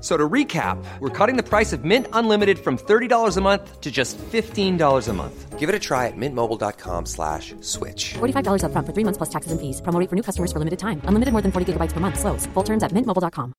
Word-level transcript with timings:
F- 0.00 0.04
So 0.04 0.16
to 0.16 0.28
recap, 0.28 0.82
we're 1.00 1.10
cutting 1.10 1.36
the 1.36 1.42
price 1.42 1.74
of 1.74 1.84
Mint 1.84 2.06
Unlimited 2.14 2.58
from 2.58 2.78
$30 2.78 3.36
a 3.36 3.40
month 3.42 3.80
to 3.82 3.90
just 3.90 4.16
$15 4.32 5.08
a 5.08 5.12
month. 5.12 5.58
Give 5.58 5.68
it 5.68 5.74
a 5.74 5.78
try 5.78 6.06
at 6.06 6.16
mintmobile.com 6.16 7.04
slash 7.04 7.54
switch. 7.60 8.14
$45 8.14 8.62
upfront 8.64 8.86
for 8.86 8.94
three 8.94 9.04
months 9.04 9.18
plus 9.18 9.28
taxes 9.28 9.52
and 9.52 9.60
fees. 9.60 9.82
Promo 9.82 10.08
for 10.08 10.16
new 10.16 10.22
customers 10.22 10.52
for 10.52 10.58
limited 10.58 10.78
time. 10.78 11.02
Unlimited 11.04 11.32
more 11.32 11.42
than 11.42 11.52
40 11.52 11.74
gigabytes 11.74 11.92
per 11.92 12.00
month. 12.00 12.18
Slows. 12.18 12.46
Full 12.54 12.62
terms 12.64 12.82
at 12.82 12.92
mintmobile.com. 12.92 13.52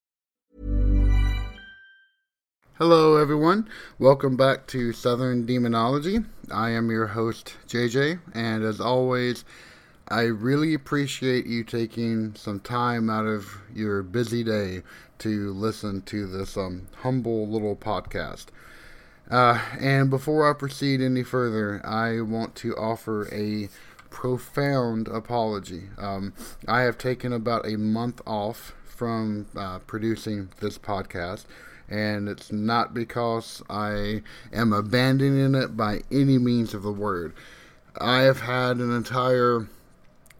Hello, 2.77 3.17
everyone. 3.17 3.67
Welcome 3.99 4.35
back 4.35 4.65
to 4.67 4.91
Southern 4.93 5.45
Demonology. 5.45 6.19
I 6.51 6.71
am 6.71 6.89
your 6.89 7.05
host, 7.07 7.55
JJ, 7.67 8.19
and 8.33 8.63
as 8.63 8.81
always, 8.81 9.45
I 10.07 10.21
really 10.23 10.73
appreciate 10.73 11.45
you 11.45 11.63
taking 11.63 12.33
some 12.35 12.59
time 12.59 13.07
out 13.09 13.27
of 13.27 13.45
your 13.75 14.01
busy 14.01 14.43
day 14.43 14.81
to 15.21 15.53
listen 15.53 16.01
to 16.03 16.27
this 16.27 16.57
um, 16.57 16.87
humble 16.97 17.47
little 17.47 17.75
podcast. 17.75 18.47
Uh, 19.29 19.61
and 19.79 20.09
before 20.09 20.49
I 20.49 20.53
proceed 20.53 20.99
any 20.99 21.23
further, 21.23 21.79
I 21.85 22.21
want 22.21 22.55
to 22.55 22.75
offer 22.75 23.33
a 23.33 23.69
profound 24.09 25.07
apology. 25.07 25.83
Um, 25.97 26.33
I 26.67 26.81
have 26.81 26.97
taken 26.97 27.31
about 27.31 27.67
a 27.67 27.77
month 27.77 28.21
off 28.25 28.73
from 28.83 29.47
uh, 29.55 29.79
producing 29.79 30.49
this 30.59 30.77
podcast, 30.77 31.45
and 31.87 32.27
it's 32.27 32.51
not 32.51 32.93
because 32.93 33.63
I 33.69 34.21
am 34.51 34.73
abandoning 34.73 35.55
it 35.55 35.77
by 35.77 36.01
any 36.11 36.37
means 36.37 36.73
of 36.73 36.83
the 36.83 36.91
word. 36.91 37.33
I 37.99 38.21
have 38.21 38.41
had 38.41 38.77
an 38.77 38.91
entire 38.91 39.67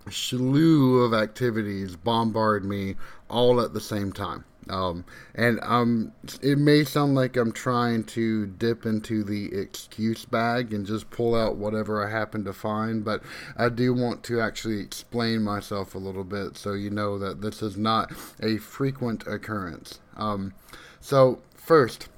slew 0.09 1.03
of 1.03 1.13
activities 1.13 1.95
bombard 1.95 2.65
me 2.65 2.95
all 3.29 3.61
at 3.61 3.73
the 3.73 3.81
same 3.81 4.11
time. 4.11 4.43
Um, 4.69 5.05
and 5.33 5.59
um, 5.63 6.11
it 6.41 6.57
may 6.57 6.83
sound 6.83 7.15
like 7.15 7.35
I'm 7.35 7.51
trying 7.51 8.03
to 8.05 8.45
dip 8.45 8.85
into 8.85 9.23
the 9.23 9.53
excuse 9.53 10.25
bag 10.25 10.73
and 10.73 10.85
just 10.85 11.09
pull 11.09 11.35
out 11.35 11.57
whatever 11.57 12.05
I 12.05 12.11
happen 12.11 12.43
to 12.45 12.53
find, 12.53 13.03
but 13.03 13.23
I 13.57 13.69
do 13.69 13.93
want 13.93 14.23
to 14.25 14.39
actually 14.39 14.79
explain 14.79 15.43
myself 15.43 15.95
a 15.95 15.99
little 15.99 16.23
bit 16.23 16.57
so 16.57 16.73
you 16.73 16.89
know 16.89 17.17
that 17.17 17.41
this 17.41 17.61
is 17.61 17.75
not 17.75 18.11
a 18.41 18.57
frequent 18.57 19.25
occurrence. 19.27 19.99
Um, 20.15 20.53
so, 20.99 21.41
first, 21.55 22.09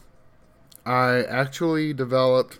I 0.85 1.23
actually 1.23 1.93
developed 1.93 2.59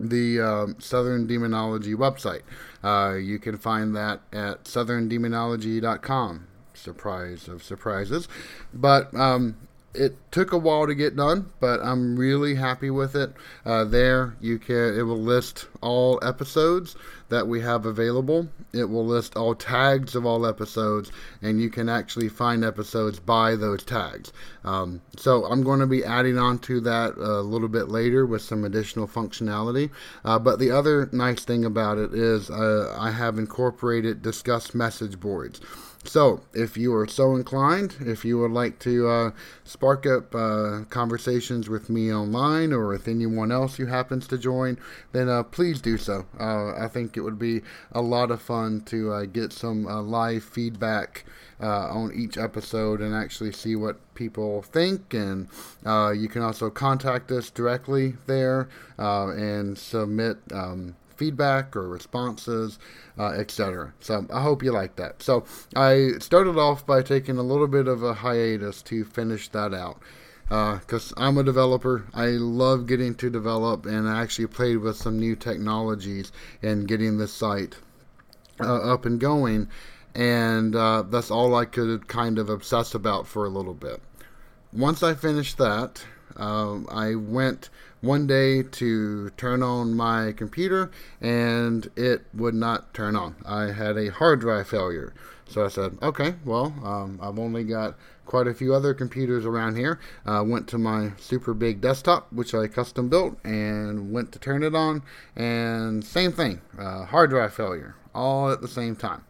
the 0.00 0.40
um, 0.40 0.76
Southern 0.78 1.26
Demonology 1.26 1.94
website. 1.94 2.42
Uh, 2.82 3.14
you 3.16 3.38
can 3.38 3.58
find 3.58 3.94
that 3.94 4.20
at 4.32 4.64
southerndemonology.com. 4.64 6.46
Surprise 6.84 7.48
of 7.48 7.62
surprises. 7.62 8.28
But 8.74 9.14
um, 9.14 9.56
it 9.94 10.16
took 10.30 10.52
a 10.52 10.58
while 10.58 10.86
to 10.86 10.94
get 10.94 11.16
done, 11.16 11.50
but 11.60 11.80
I'm 11.80 12.16
really 12.16 12.56
happy 12.56 12.90
with 12.90 13.16
it. 13.16 13.32
Uh, 13.64 13.84
there, 13.84 14.36
you 14.38 14.58
can 14.58 14.98
it 14.98 15.02
will 15.02 15.20
list 15.20 15.66
all 15.80 16.18
episodes 16.22 16.94
that 17.28 17.46
we 17.46 17.60
have 17.60 17.86
available. 17.86 18.48
It 18.72 18.88
will 18.88 19.06
list 19.06 19.36
all 19.36 19.54
tags 19.54 20.14
of 20.14 20.26
all 20.26 20.46
episodes, 20.46 21.10
and 21.42 21.60
you 21.60 21.70
can 21.70 21.88
actually 21.88 22.28
find 22.28 22.64
episodes 22.64 23.18
by 23.20 23.56
those 23.56 23.82
tags. 23.84 24.32
Um, 24.64 25.00
so 25.16 25.44
I'm 25.44 25.62
going 25.62 25.80
to 25.80 25.86
be 25.86 26.04
adding 26.04 26.38
on 26.38 26.58
to 26.60 26.80
that 26.80 27.16
a 27.16 27.40
little 27.40 27.68
bit 27.68 27.88
later 27.88 28.26
with 28.26 28.42
some 28.42 28.64
additional 28.64 29.06
functionality. 29.06 29.90
Uh, 30.24 30.38
but 30.38 30.58
the 30.58 30.70
other 30.70 31.08
nice 31.12 31.44
thing 31.44 31.64
about 31.64 31.98
it 31.98 32.14
is 32.14 32.50
uh, 32.50 32.94
I 32.98 33.10
have 33.10 33.38
incorporated 33.38 34.22
Disqus 34.22 34.74
message 34.74 35.20
boards. 35.20 35.60
So, 36.06 36.42
if 36.52 36.76
you 36.76 36.94
are 36.94 37.06
so 37.06 37.34
inclined, 37.34 37.96
if 38.00 38.26
you 38.26 38.38
would 38.38 38.50
like 38.50 38.78
to 38.80 39.08
uh, 39.08 39.30
spark 39.64 40.04
up 40.06 40.34
uh, 40.34 40.80
conversations 40.90 41.70
with 41.70 41.88
me 41.88 42.12
online 42.12 42.74
or 42.74 42.88
with 42.88 43.08
anyone 43.08 43.50
else 43.50 43.76
who 43.76 43.86
happens 43.86 44.26
to 44.28 44.36
join, 44.36 44.78
then 45.12 45.30
uh, 45.30 45.44
please 45.44 45.80
do 45.80 45.96
so. 45.96 46.26
Uh, 46.38 46.74
I 46.76 46.88
think 46.88 47.13
it 47.16 47.20
would 47.20 47.38
be 47.38 47.62
a 47.92 48.00
lot 48.00 48.30
of 48.30 48.40
fun 48.40 48.80
to 48.82 49.12
uh, 49.12 49.24
get 49.24 49.52
some 49.52 49.86
uh, 49.86 50.02
live 50.02 50.44
feedback 50.44 51.24
on 51.60 52.12
each 52.14 52.36
episode 52.36 53.00
and 53.00 53.14
actually 53.14 53.50
see 53.50 53.74
what 53.74 53.96
people 54.14 54.60
think. 54.62 55.14
And 55.14 55.48
you 56.14 56.28
can 56.28 56.42
also 56.42 56.68
contact 56.68 57.30
us 57.30 57.48
directly 57.48 58.16
there 58.26 58.68
and 58.98 59.78
submit. 59.78 60.38
Um, 60.52 60.96
feedback 61.16 61.76
or 61.76 61.88
responses, 61.88 62.78
uh, 63.18 63.28
etc. 63.28 63.92
So 64.00 64.26
I 64.32 64.42
hope 64.42 64.62
you 64.62 64.72
like 64.72 64.96
that. 64.96 65.22
So 65.22 65.44
I 65.74 66.12
started 66.18 66.58
off 66.58 66.86
by 66.86 67.02
taking 67.02 67.38
a 67.38 67.42
little 67.42 67.68
bit 67.68 67.88
of 67.88 68.02
a 68.02 68.14
hiatus 68.14 68.82
to 68.82 69.04
finish 69.04 69.48
that 69.50 69.72
out. 69.72 70.00
Because 70.48 71.12
uh, 71.12 71.16
I'm 71.16 71.38
a 71.38 71.42
developer, 71.42 72.06
I 72.12 72.26
love 72.26 72.86
getting 72.86 73.14
to 73.16 73.30
develop, 73.30 73.86
and 73.86 74.08
I 74.08 74.22
actually 74.22 74.46
played 74.48 74.78
with 74.78 74.96
some 74.96 75.18
new 75.18 75.36
technologies 75.36 76.32
and 76.62 76.86
getting 76.86 77.18
the 77.18 77.28
site 77.28 77.76
uh, 78.60 78.92
up 78.92 79.06
and 79.06 79.18
going, 79.18 79.68
and 80.14 80.76
uh, 80.76 81.02
that's 81.02 81.30
all 81.30 81.54
I 81.54 81.64
could 81.64 82.08
kind 82.08 82.38
of 82.38 82.50
obsess 82.50 82.94
about 82.94 83.26
for 83.26 83.46
a 83.46 83.50
little 83.50 83.74
bit. 83.74 84.00
Once 84.72 85.02
I 85.02 85.14
finished 85.14 85.56
that, 85.58 86.04
um, 86.36 86.86
I 86.90 87.14
went 87.14 87.70
one 88.00 88.26
day 88.26 88.62
to 88.62 89.30
turn 89.30 89.62
on 89.62 89.94
my 89.94 90.32
computer 90.32 90.90
and 91.20 91.88
it 91.96 92.26
would 92.34 92.54
not 92.54 92.92
turn 92.92 93.16
on. 93.16 93.34
I 93.46 93.72
had 93.72 93.96
a 93.96 94.10
hard 94.10 94.40
drive 94.40 94.68
failure. 94.68 95.14
So 95.54 95.64
I 95.64 95.68
said, 95.68 95.96
okay, 96.02 96.34
well, 96.44 96.74
um, 96.82 97.20
I've 97.22 97.38
only 97.38 97.62
got 97.62 97.94
quite 98.26 98.48
a 98.48 98.54
few 98.54 98.74
other 98.74 98.92
computers 98.92 99.46
around 99.46 99.76
here. 99.76 100.00
Uh, 100.26 100.42
went 100.44 100.66
to 100.70 100.78
my 100.78 101.12
super 101.16 101.54
big 101.54 101.80
desktop, 101.80 102.26
which 102.32 102.52
I 102.54 102.66
custom 102.66 103.08
built, 103.08 103.38
and 103.44 104.10
went 104.10 104.32
to 104.32 104.40
turn 104.40 104.64
it 104.64 104.74
on, 104.74 105.04
and 105.36 106.04
same 106.04 106.32
thing, 106.32 106.60
uh, 106.76 107.04
hard 107.04 107.30
drive 107.30 107.54
failure, 107.54 107.94
all 108.12 108.50
at 108.50 108.62
the 108.62 108.66
same 108.66 108.96
time, 108.96 109.24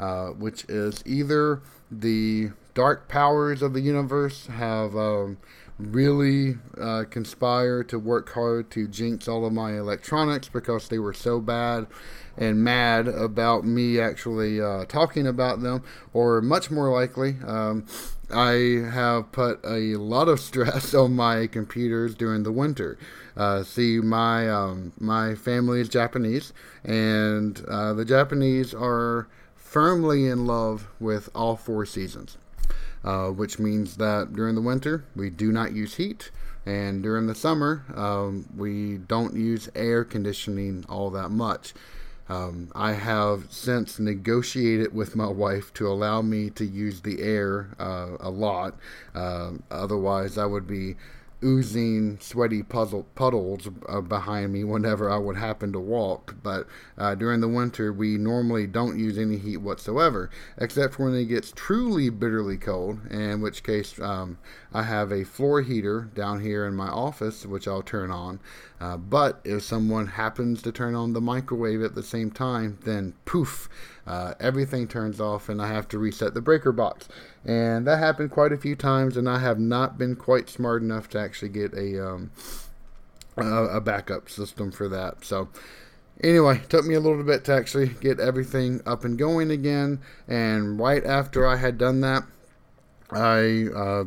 uh, 0.00 0.28
which 0.28 0.64
is 0.64 1.02
either 1.04 1.60
the 1.90 2.52
dark 2.72 3.06
powers 3.06 3.60
of 3.60 3.74
the 3.74 3.82
universe 3.82 4.46
have 4.46 4.96
um, 4.96 5.36
really 5.78 6.56
uh, 6.80 7.04
conspire 7.10 7.82
to 7.84 7.98
work 7.98 8.32
hard 8.32 8.70
to 8.70 8.88
jinx 8.88 9.28
all 9.28 9.44
of 9.44 9.52
my 9.52 9.76
electronics 9.76 10.48
because 10.48 10.88
they 10.88 10.98
were 10.98 11.12
so 11.12 11.40
bad 11.40 11.86
and 12.36 12.62
mad 12.62 13.08
about 13.08 13.64
me 13.64 14.00
actually 14.00 14.60
uh, 14.60 14.84
talking 14.86 15.26
about 15.26 15.60
them, 15.60 15.82
or 16.12 16.40
much 16.40 16.70
more 16.70 16.90
likely, 16.90 17.36
um, 17.46 17.84
I 18.30 18.84
have 18.92 19.32
put 19.32 19.64
a 19.64 19.96
lot 19.96 20.28
of 20.28 20.40
stress 20.48 20.94
on 20.94 21.14
my 21.14 21.46
computers 21.46 22.14
during 22.14 22.42
the 22.42 22.52
winter. 22.52 22.98
Uh, 23.36 23.62
see, 23.62 24.00
my 24.00 24.48
um, 24.48 24.92
my 24.98 25.34
family 25.34 25.80
is 25.80 25.88
Japanese, 25.88 26.52
and 26.84 27.62
uh, 27.68 27.92
the 27.92 28.04
Japanese 28.04 28.72
are 28.74 29.28
firmly 29.54 30.26
in 30.26 30.46
love 30.46 30.88
with 30.98 31.28
all 31.34 31.56
four 31.56 31.84
seasons 31.84 32.38
uh, 33.06 33.28
which 33.28 33.58
means 33.58 33.96
that 33.96 34.34
during 34.34 34.54
the 34.54 34.60
winter 34.60 35.04
we 35.14 35.30
do 35.30 35.52
not 35.52 35.72
use 35.72 35.94
heat. 35.94 36.30
And 36.66 37.00
during 37.00 37.28
the 37.28 37.34
summer, 37.34 37.84
um, 37.94 38.48
we 38.56 38.96
don't 38.98 39.36
use 39.36 39.68
air 39.76 40.04
conditioning 40.04 40.84
all 40.88 41.10
that 41.10 41.30
much. 41.30 41.72
Um, 42.28 42.72
I 42.74 42.94
have 42.94 43.46
since 43.50 44.00
negotiated 44.00 44.92
with 44.92 45.14
my 45.14 45.28
wife 45.28 45.72
to 45.74 45.86
allow 45.86 46.22
me 46.22 46.50
to 46.50 46.64
use 46.66 47.02
the 47.02 47.22
air 47.22 47.68
uh, 47.78 48.16
a 48.18 48.30
lot. 48.30 48.74
Uh, 49.14 49.52
otherwise, 49.70 50.36
I 50.36 50.46
would 50.46 50.66
be 50.66 50.96
oozing 51.44 52.18
sweaty 52.20 52.62
puzzle 52.62 53.04
puddles 53.14 53.68
uh, 53.88 54.00
behind 54.00 54.52
me 54.52 54.64
whenever 54.64 55.10
I 55.10 55.18
would 55.18 55.36
happen 55.36 55.72
to 55.72 55.80
walk. 55.80 56.36
But 56.42 56.66
uh, 56.96 57.14
during 57.14 57.40
the 57.40 57.48
winter, 57.48 57.92
we 57.92 58.16
normally 58.16 58.66
don't 58.66 58.98
use 58.98 59.18
any 59.18 59.36
heat 59.36 59.58
whatsoever, 59.58 60.30
except 60.58 60.94
for 60.94 61.04
when 61.04 61.14
it 61.14 61.26
gets 61.26 61.52
truly 61.52 62.10
bitterly 62.10 62.56
cold. 62.56 63.00
In 63.10 63.40
which 63.40 63.62
case, 63.62 63.98
um, 64.00 64.38
I 64.72 64.82
have 64.82 65.12
a 65.12 65.24
floor 65.24 65.62
heater 65.62 66.10
down 66.14 66.40
here 66.40 66.66
in 66.66 66.74
my 66.74 66.88
office, 66.88 67.44
which 67.46 67.68
I'll 67.68 67.82
turn 67.82 68.10
on. 68.10 68.40
Uh, 68.80 68.96
but 68.96 69.40
if 69.44 69.62
someone 69.62 70.06
happens 70.06 70.60
to 70.62 70.72
turn 70.72 70.94
on 70.94 71.12
the 71.12 71.20
microwave 71.20 71.82
at 71.82 71.94
the 71.94 72.02
same 72.02 72.30
time, 72.30 72.78
then 72.84 73.14
poof, 73.24 73.68
uh, 74.06 74.34
everything 74.38 74.86
turns 74.86 75.20
off, 75.20 75.48
and 75.48 75.60
I 75.60 75.68
have 75.68 75.88
to 75.88 75.98
reset 75.98 76.34
the 76.34 76.40
breaker 76.40 76.72
box. 76.72 77.08
And 77.44 77.86
that 77.86 77.98
happened 77.98 78.30
quite 78.30 78.52
a 78.52 78.56
few 78.56 78.76
times, 78.76 79.16
and 79.16 79.28
I 79.28 79.38
have 79.40 79.58
not 79.58 79.98
been 79.98 80.16
quite 80.16 80.48
smart 80.48 80.82
enough 80.82 81.08
to 81.10 81.18
actually 81.18 81.48
get 81.50 81.74
a 81.74 82.06
um, 82.06 82.30
a, 83.36 83.64
a 83.64 83.80
backup 83.80 84.28
system 84.30 84.70
for 84.70 84.88
that. 84.88 85.24
So 85.24 85.48
anyway, 86.22 86.62
took 86.68 86.84
me 86.84 86.94
a 86.94 87.00
little 87.00 87.22
bit 87.22 87.44
to 87.44 87.52
actually 87.52 87.88
get 87.88 88.20
everything 88.20 88.80
up 88.86 89.04
and 89.04 89.18
going 89.18 89.50
again. 89.50 90.00
And 90.28 90.78
right 90.78 91.04
after 91.04 91.46
I 91.46 91.56
had 91.56 91.78
done 91.78 92.00
that, 92.00 92.24
I 93.10 93.66
uh, 93.74 94.04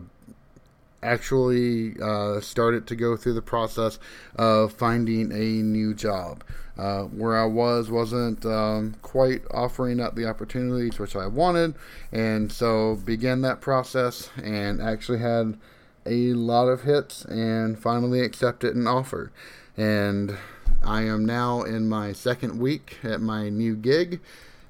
actually 1.02 1.96
uh, 2.02 2.40
started 2.42 2.88
to 2.88 2.96
go 2.96 3.16
through 3.16 3.34
the 3.34 3.42
process 3.42 4.00
of 4.36 4.74
finding 4.74 5.32
a 5.32 5.64
new 5.64 5.94
job. 5.94 6.44
Uh, 6.78 7.04
where 7.04 7.38
I 7.38 7.44
was 7.44 7.92
wasn't 7.92 8.46
um, 8.46 8.96
quite 9.02 9.42
offering 9.52 10.00
up 10.00 10.16
the 10.16 10.26
opportunities 10.30 10.98
which 10.98 11.14
I 11.14 11.28
wanted, 11.28 11.76
and 12.10 12.50
so 12.50 12.96
began 12.96 13.42
that 13.42 13.60
process 13.60 14.30
and 14.42 14.82
actually 14.82 15.20
had 15.20 15.58
a 16.06 16.32
lot 16.34 16.70
of 16.70 16.84
hits 16.84 17.26
and 17.26 17.78
finally 17.78 18.22
accepted 18.22 18.78
an 18.78 18.88
offer. 18.88 19.30
And 19.76 20.38
I 20.82 21.02
am 21.02 21.26
now 21.26 21.64
in 21.64 21.90
my 21.90 22.14
second 22.14 22.60
week 22.60 23.00
at 23.04 23.20
my 23.20 23.50
new 23.50 23.76
gig, 23.76 24.22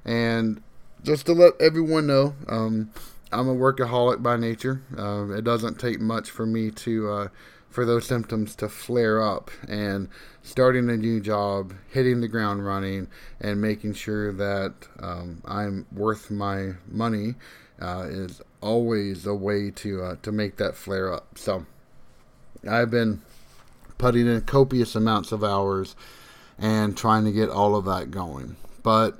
and 0.04 0.60
just 1.04 1.26
to 1.26 1.32
let 1.32 1.60
everyone 1.60 2.08
know, 2.08 2.34
um, 2.48 2.90
I'm 3.32 3.48
a 3.48 3.54
workaholic 3.54 4.22
by 4.22 4.36
nature. 4.36 4.82
Uh, 4.96 5.30
it 5.30 5.44
doesn't 5.44 5.78
take 5.78 6.00
much 6.00 6.30
for 6.30 6.46
me 6.46 6.70
to 6.72 7.10
uh, 7.10 7.28
for 7.68 7.84
those 7.86 8.04
symptoms 8.04 8.56
to 8.56 8.68
flare 8.68 9.22
up 9.22 9.50
and 9.68 10.08
starting 10.42 10.90
a 10.90 10.96
new 10.96 11.20
job, 11.20 11.72
hitting 11.88 12.20
the 12.20 12.28
ground 12.28 12.66
running, 12.66 13.06
and 13.40 13.60
making 13.60 13.94
sure 13.94 14.32
that 14.32 14.74
um, 14.98 15.40
I'm 15.44 15.86
worth 15.92 16.30
my 16.30 16.72
money 16.88 17.36
uh, 17.80 18.06
is 18.08 18.42
always 18.60 19.26
a 19.26 19.34
way 19.34 19.70
to 19.70 20.02
uh, 20.02 20.16
to 20.22 20.32
make 20.32 20.56
that 20.56 20.76
flare 20.76 21.12
up. 21.12 21.38
So 21.38 21.64
I've 22.68 22.90
been 22.90 23.22
putting 23.96 24.26
in 24.26 24.40
copious 24.42 24.96
amounts 24.96 25.30
of 25.30 25.44
hours 25.44 25.94
and 26.58 26.96
trying 26.96 27.24
to 27.24 27.32
get 27.32 27.48
all 27.48 27.76
of 27.76 27.84
that 27.84 28.10
going. 28.10 28.56
But 28.82 29.18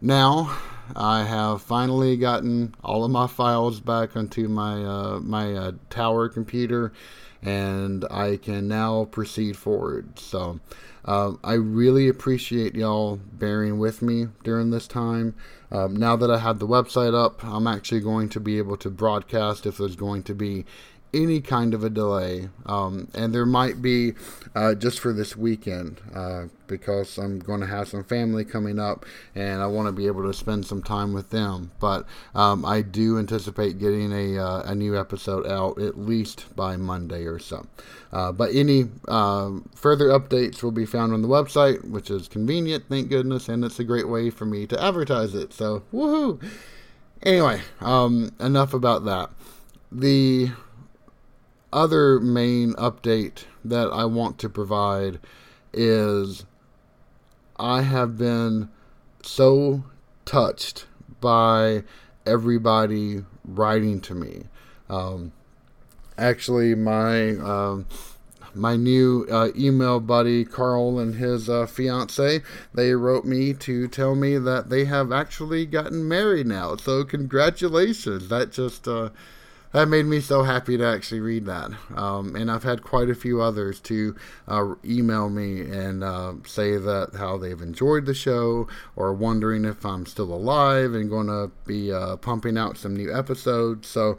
now 0.00 0.56
I 0.94 1.24
have 1.24 1.62
finally 1.62 2.16
gotten 2.16 2.74
all 2.82 3.04
of 3.04 3.10
my 3.10 3.26
files 3.26 3.80
back 3.80 4.16
onto 4.16 4.48
my 4.48 4.84
uh, 4.84 5.20
my 5.20 5.54
uh, 5.54 5.72
tower 5.90 6.28
computer 6.28 6.92
and 7.42 8.04
I 8.10 8.36
can 8.36 8.68
now 8.68 9.06
proceed 9.06 9.56
forward. 9.56 10.18
So 10.18 10.60
um, 11.04 11.40
I 11.42 11.54
really 11.54 12.08
appreciate 12.08 12.76
y'all 12.76 13.16
bearing 13.16 13.78
with 13.78 14.02
me 14.02 14.28
during 14.44 14.70
this 14.70 14.86
time. 14.86 15.34
Um, 15.70 15.96
now 15.96 16.16
that 16.16 16.30
I 16.30 16.38
have 16.38 16.58
the 16.58 16.68
website 16.68 17.14
up, 17.14 17.44
I'm 17.44 17.66
actually 17.66 18.00
going 18.00 18.28
to 18.30 18.40
be 18.40 18.58
able 18.58 18.76
to 18.76 18.90
broadcast 18.90 19.66
if 19.66 19.78
there's 19.78 19.96
going 19.96 20.22
to 20.24 20.34
be 20.34 20.64
any 21.14 21.40
kind 21.40 21.74
of 21.74 21.84
a 21.84 21.90
delay. 21.90 22.48
Um, 22.66 23.08
and 23.14 23.34
there 23.34 23.46
might 23.46 23.82
be 23.82 24.14
uh, 24.54 24.74
just 24.74 25.00
for 25.00 25.12
this 25.12 25.36
weekend 25.36 26.00
uh, 26.14 26.44
because 26.66 27.18
I'm 27.18 27.38
going 27.38 27.60
to 27.60 27.66
have 27.66 27.88
some 27.88 28.04
family 28.04 28.44
coming 28.44 28.78
up 28.78 29.04
and 29.34 29.60
I 29.62 29.66
want 29.66 29.88
to 29.88 29.92
be 29.92 30.06
able 30.06 30.22
to 30.24 30.32
spend 30.32 30.66
some 30.66 30.82
time 30.82 31.12
with 31.12 31.30
them. 31.30 31.70
But 31.80 32.06
um, 32.34 32.64
I 32.64 32.82
do 32.82 33.18
anticipate 33.18 33.78
getting 33.78 34.12
a, 34.12 34.38
uh, 34.38 34.62
a 34.62 34.74
new 34.74 34.98
episode 34.98 35.46
out 35.46 35.80
at 35.80 35.98
least 35.98 36.54
by 36.56 36.76
Monday 36.76 37.24
or 37.24 37.38
so. 37.38 37.66
Uh, 38.12 38.32
but 38.32 38.54
any 38.54 38.86
um, 39.08 39.68
further 39.74 40.08
updates 40.08 40.62
will 40.62 40.72
be 40.72 40.86
found 40.86 41.12
on 41.12 41.22
the 41.22 41.28
website, 41.28 41.84
which 41.88 42.10
is 42.10 42.28
convenient, 42.28 42.84
thank 42.88 43.08
goodness, 43.08 43.48
and 43.48 43.64
it's 43.64 43.78
a 43.78 43.84
great 43.84 44.08
way 44.08 44.30
for 44.30 44.44
me 44.44 44.66
to 44.66 44.82
advertise 44.82 45.34
it. 45.34 45.52
So, 45.52 45.82
woohoo! 45.92 46.42
Anyway, 47.22 47.62
um, 47.80 48.32
enough 48.40 48.74
about 48.74 49.04
that. 49.04 49.30
The 49.90 50.50
other 51.72 52.20
main 52.20 52.74
update 52.74 53.44
that 53.64 53.88
I 53.92 54.04
want 54.04 54.38
to 54.38 54.48
provide 54.48 55.18
is 55.72 56.44
I 57.56 57.82
have 57.82 58.18
been 58.18 58.68
so 59.22 59.84
touched 60.24 60.86
by 61.20 61.84
everybody 62.26 63.24
writing 63.44 64.00
to 64.02 64.14
me. 64.14 64.44
Um, 64.88 65.32
actually, 66.18 66.74
my 66.74 67.36
um, 67.36 67.86
my 68.54 68.76
new 68.76 69.26
uh, 69.30 69.48
email 69.56 70.00
buddy 70.00 70.44
Carl 70.44 70.98
and 70.98 71.14
his 71.14 71.48
uh, 71.48 71.66
fiance 71.66 72.42
they 72.74 72.92
wrote 72.92 73.24
me 73.24 73.54
to 73.54 73.88
tell 73.88 74.14
me 74.14 74.36
that 74.36 74.68
they 74.68 74.84
have 74.84 75.10
actually 75.10 75.64
gotten 75.64 76.06
married 76.06 76.46
now. 76.46 76.76
So 76.76 77.04
congratulations! 77.04 78.28
That 78.28 78.52
just 78.52 78.86
uh, 78.86 79.10
that 79.72 79.88
made 79.88 80.06
me 80.06 80.20
so 80.20 80.42
happy 80.42 80.76
to 80.76 80.84
actually 80.84 81.20
read 81.20 81.46
that. 81.46 81.70
Um, 81.96 82.36
and 82.36 82.50
I've 82.50 82.62
had 82.62 82.82
quite 82.82 83.10
a 83.10 83.14
few 83.14 83.40
others 83.40 83.80
to 83.80 84.14
uh, 84.46 84.74
email 84.84 85.28
me 85.28 85.60
and 85.62 86.04
uh, 86.04 86.34
say 86.46 86.76
that 86.76 87.12
how 87.16 87.38
they've 87.38 87.60
enjoyed 87.60 88.06
the 88.06 88.14
show 88.14 88.68
or 88.96 89.12
wondering 89.12 89.64
if 89.64 89.84
I'm 89.84 90.06
still 90.06 90.32
alive 90.32 90.94
and 90.94 91.08
going 91.08 91.28
to 91.28 91.50
be 91.66 91.92
uh, 91.92 92.16
pumping 92.16 92.58
out 92.58 92.76
some 92.76 92.94
new 92.94 93.14
episodes. 93.14 93.88
So 93.88 94.18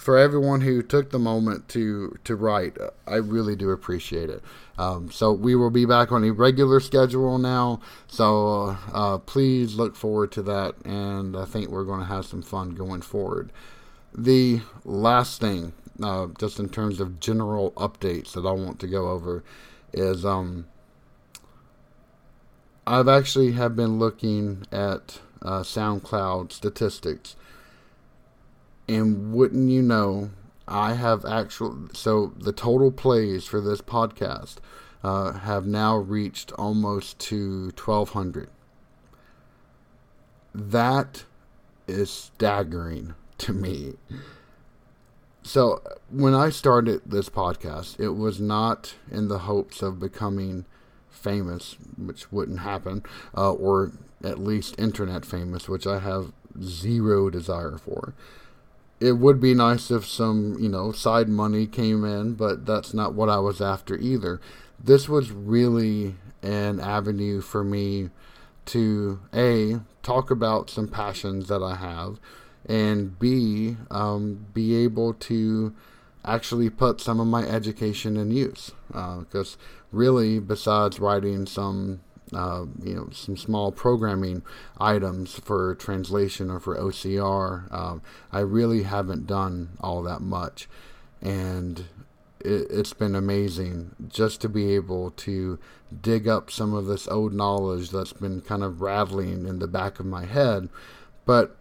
for 0.00 0.16
everyone 0.16 0.62
who 0.62 0.82
took 0.82 1.10
the 1.10 1.18
moment 1.18 1.68
to 1.68 2.16
to 2.24 2.34
write, 2.34 2.78
I 3.06 3.16
really 3.16 3.54
do 3.54 3.70
appreciate 3.70 4.30
it. 4.30 4.42
Um, 4.78 5.10
so 5.10 5.30
we 5.30 5.54
will 5.54 5.70
be 5.70 5.84
back 5.84 6.10
on 6.10 6.24
a 6.24 6.30
regular 6.30 6.80
schedule 6.80 7.36
now. 7.36 7.80
So 8.06 8.78
uh, 8.94 9.18
please 9.18 9.74
look 9.74 9.94
forward 9.94 10.32
to 10.32 10.42
that, 10.42 10.74
and 10.86 11.36
I 11.36 11.44
think 11.44 11.68
we're 11.68 11.84
going 11.84 12.00
to 12.00 12.06
have 12.06 12.24
some 12.24 12.40
fun 12.40 12.70
going 12.70 13.02
forward. 13.02 13.52
The 14.12 14.62
last 14.84 15.40
thing, 15.40 15.72
uh, 16.02 16.28
just 16.38 16.58
in 16.58 16.68
terms 16.68 17.00
of 17.00 17.20
general 17.20 17.70
updates 17.72 18.32
that 18.32 18.44
I 18.44 18.52
want 18.52 18.80
to 18.80 18.88
go 18.88 19.08
over, 19.08 19.44
is 19.92 20.24
um, 20.24 20.66
I've 22.86 23.08
actually 23.08 23.52
have 23.52 23.76
been 23.76 23.98
looking 23.98 24.66
at 24.72 25.20
uh, 25.42 25.60
SoundCloud 25.60 26.52
statistics, 26.52 27.36
and 28.88 29.32
wouldn't 29.32 29.70
you 29.70 29.82
know, 29.82 30.30
I 30.66 30.94
have 30.94 31.24
actual 31.24 31.88
so 31.92 32.32
the 32.36 32.52
total 32.52 32.90
plays 32.90 33.44
for 33.44 33.60
this 33.60 33.80
podcast 33.80 34.56
uh, 35.04 35.32
have 35.32 35.66
now 35.66 35.96
reached 35.96 36.52
almost 36.52 37.18
to 37.20 37.70
twelve 37.72 38.10
hundred. 38.10 38.50
That 40.52 41.24
is 41.86 42.10
staggering 42.10 43.14
to 43.40 43.52
me. 43.52 43.94
So, 45.42 45.82
when 46.10 46.34
I 46.34 46.50
started 46.50 47.00
this 47.06 47.28
podcast, 47.28 47.98
it 47.98 48.10
was 48.10 48.40
not 48.40 48.94
in 49.10 49.28
the 49.28 49.40
hopes 49.40 49.82
of 49.82 49.98
becoming 49.98 50.66
famous, 51.08 51.76
which 51.96 52.30
wouldn't 52.30 52.60
happen, 52.60 53.02
uh, 53.36 53.52
or 53.52 53.92
at 54.22 54.38
least 54.38 54.78
internet 54.78 55.24
famous, 55.24 55.68
which 55.68 55.86
I 55.86 55.98
have 56.00 56.32
zero 56.62 57.30
desire 57.30 57.78
for. 57.78 58.14
It 59.00 59.12
would 59.12 59.40
be 59.40 59.54
nice 59.54 59.90
if 59.90 60.06
some, 60.06 60.56
you 60.60 60.68
know, 60.68 60.92
side 60.92 61.28
money 61.28 61.66
came 61.66 62.04
in, 62.04 62.34
but 62.34 62.66
that's 62.66 62.92
not 62.92 63.14
what 63.14 63.30
I 63.30 63.38
was 63.38 63.62
after 63.62 63.96
either. 63.96 64.40
This 64.82 65.08
was 65.08 65.32
really 65.32 66.16
an 66.42 66.80
avenue 66.80 67.40
for 67.40 67.64
me 67.64 68.10
to 68.66 69.20
A, 69.34 69.80
talk 70.02 70.30
about 70.30 70.70
some 70.70 70.88
passions 70.88 71.48
that 71.48 71.62
I 71.62 71.76
have, 71.76 72.20
and 72.66 73.18
B, 73.18 73.76
um, 73.90 74.46
be 74.52 74.76
able 74.76 75.14
to 75.14 75.74
actually 76.24 76.70
put 76.70 77.00
some 77.00 77.20
of 77.20 77.26
my 77.26 77.42
education 77.44 78.16
in 78.16 78.30
use. 78.30 78.72
Because 78.88 79.56
uh, 79.56 79.64
really, 79.92 80.38
besides 80.38 81.00
writing 81.00 81.46
some, 81.46 82.00
uh, 82.32 82.66
you 82.82 82.94
know, 82.94 83.08
some 83.12 83.36
small 83.36 83.72
programming 83.72 84.42
items 84.78 85.34
for 85.34 85.74
translation 85.76 86.50
or 86.50 86.60
for 86.60 86.76
OCR, 86.76 87.72
um, 87.72 88.02
I 88.32 88.40
really 88.40 88.82
haven't 88.82 89.26
done 89.26 89.70
all 89.80 90.02
that 90.02 90.20
much. 90.20 90.68
And 91.22 91.84
it, 92.40 92.66
it's 92.70 92.92
been 92.92 93.14
amazing 93.14 93.94
just 94.08 94.40
to 94.42 94.48
be 94.48 94.74
able 94.74 95.10
to 95.12 95.58
dig 96.02 96.28
up 96.28 96.50
some 96.50 96.72
of 96.72 96.86
this 96.86 97.08
old 97.08 97.32
knowledge 97.32 97.90
that's 97.90 98.12
been 98.12 98.40
kind 98.40 98.62
of 98.62 98.80
rattling 98.80 99.46
in 99.46 99.58
the 99.58 99.66
back 99.66 99.98
of 99.98 100.06
my 100.06 100.24
head. 100.24 100.68
But 101.26 101.56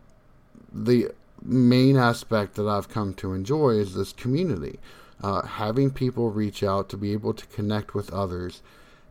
the 0.71 1.11
main 1.41 1.97
aspect 1.97 2.55
that 2.55 2.67
I've 2.67 2.89
come 2.89 3.13
to 3.15 3.33
enjoy 3.33 3.71
is 3.71 3.93
this 3.93 4.13
community. 4.13 4.79
Uh, 5.21 5.45
having 5.45 5.91
people 5.91 6.31
reach 6.31 6.63
out 6.63 6.89
to 6.89 6.97
be 6.97 7.11
able 7.11 7.33
to 7.33 7.45
connect 7.47 7.93
with 7.93 8.13
others 8.13 8.61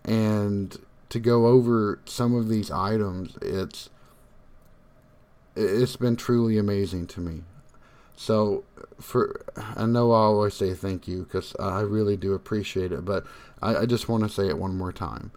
and 0.04 0.78
to 1.10 1.18
go 1.18 1.46
over 1.46 2.00
some 2.04 2.34
of 2.34 2.48
these 2.48 2.70
items, 2.70 3.36
it's 3.42 3.90
it's 5.54 5.96
been 5.96 6.16
truly 6.16 6.56
amazing 6.56 7.06
to 7.08 7.20
me. 7.20 7.42
So, 8.16 8.64
for 9.00 9.44
I 9.76 9.86
know 9.86 10.12
I 10.12 10.18
always 10.18 10.54
say 10.54 10.72
thank 10.74 11.06
you 11.08 11.24
because 11.24 11.54
I 11.58 11.80
really 11.80 12.16
do 12.16 12.32
appreciate 12.32 12.92
it, 12.92 13.04
but 13.04 13.24
I, 13.60 13.76
I 13.76 13.86
just 13.86 14.08
want 14.08 14.24
to 14.24 14.28
say 14.28 14.48
it 14.48 14.58
one 14.58 14.76
more 14.76 14.92
time. 14.92 15.30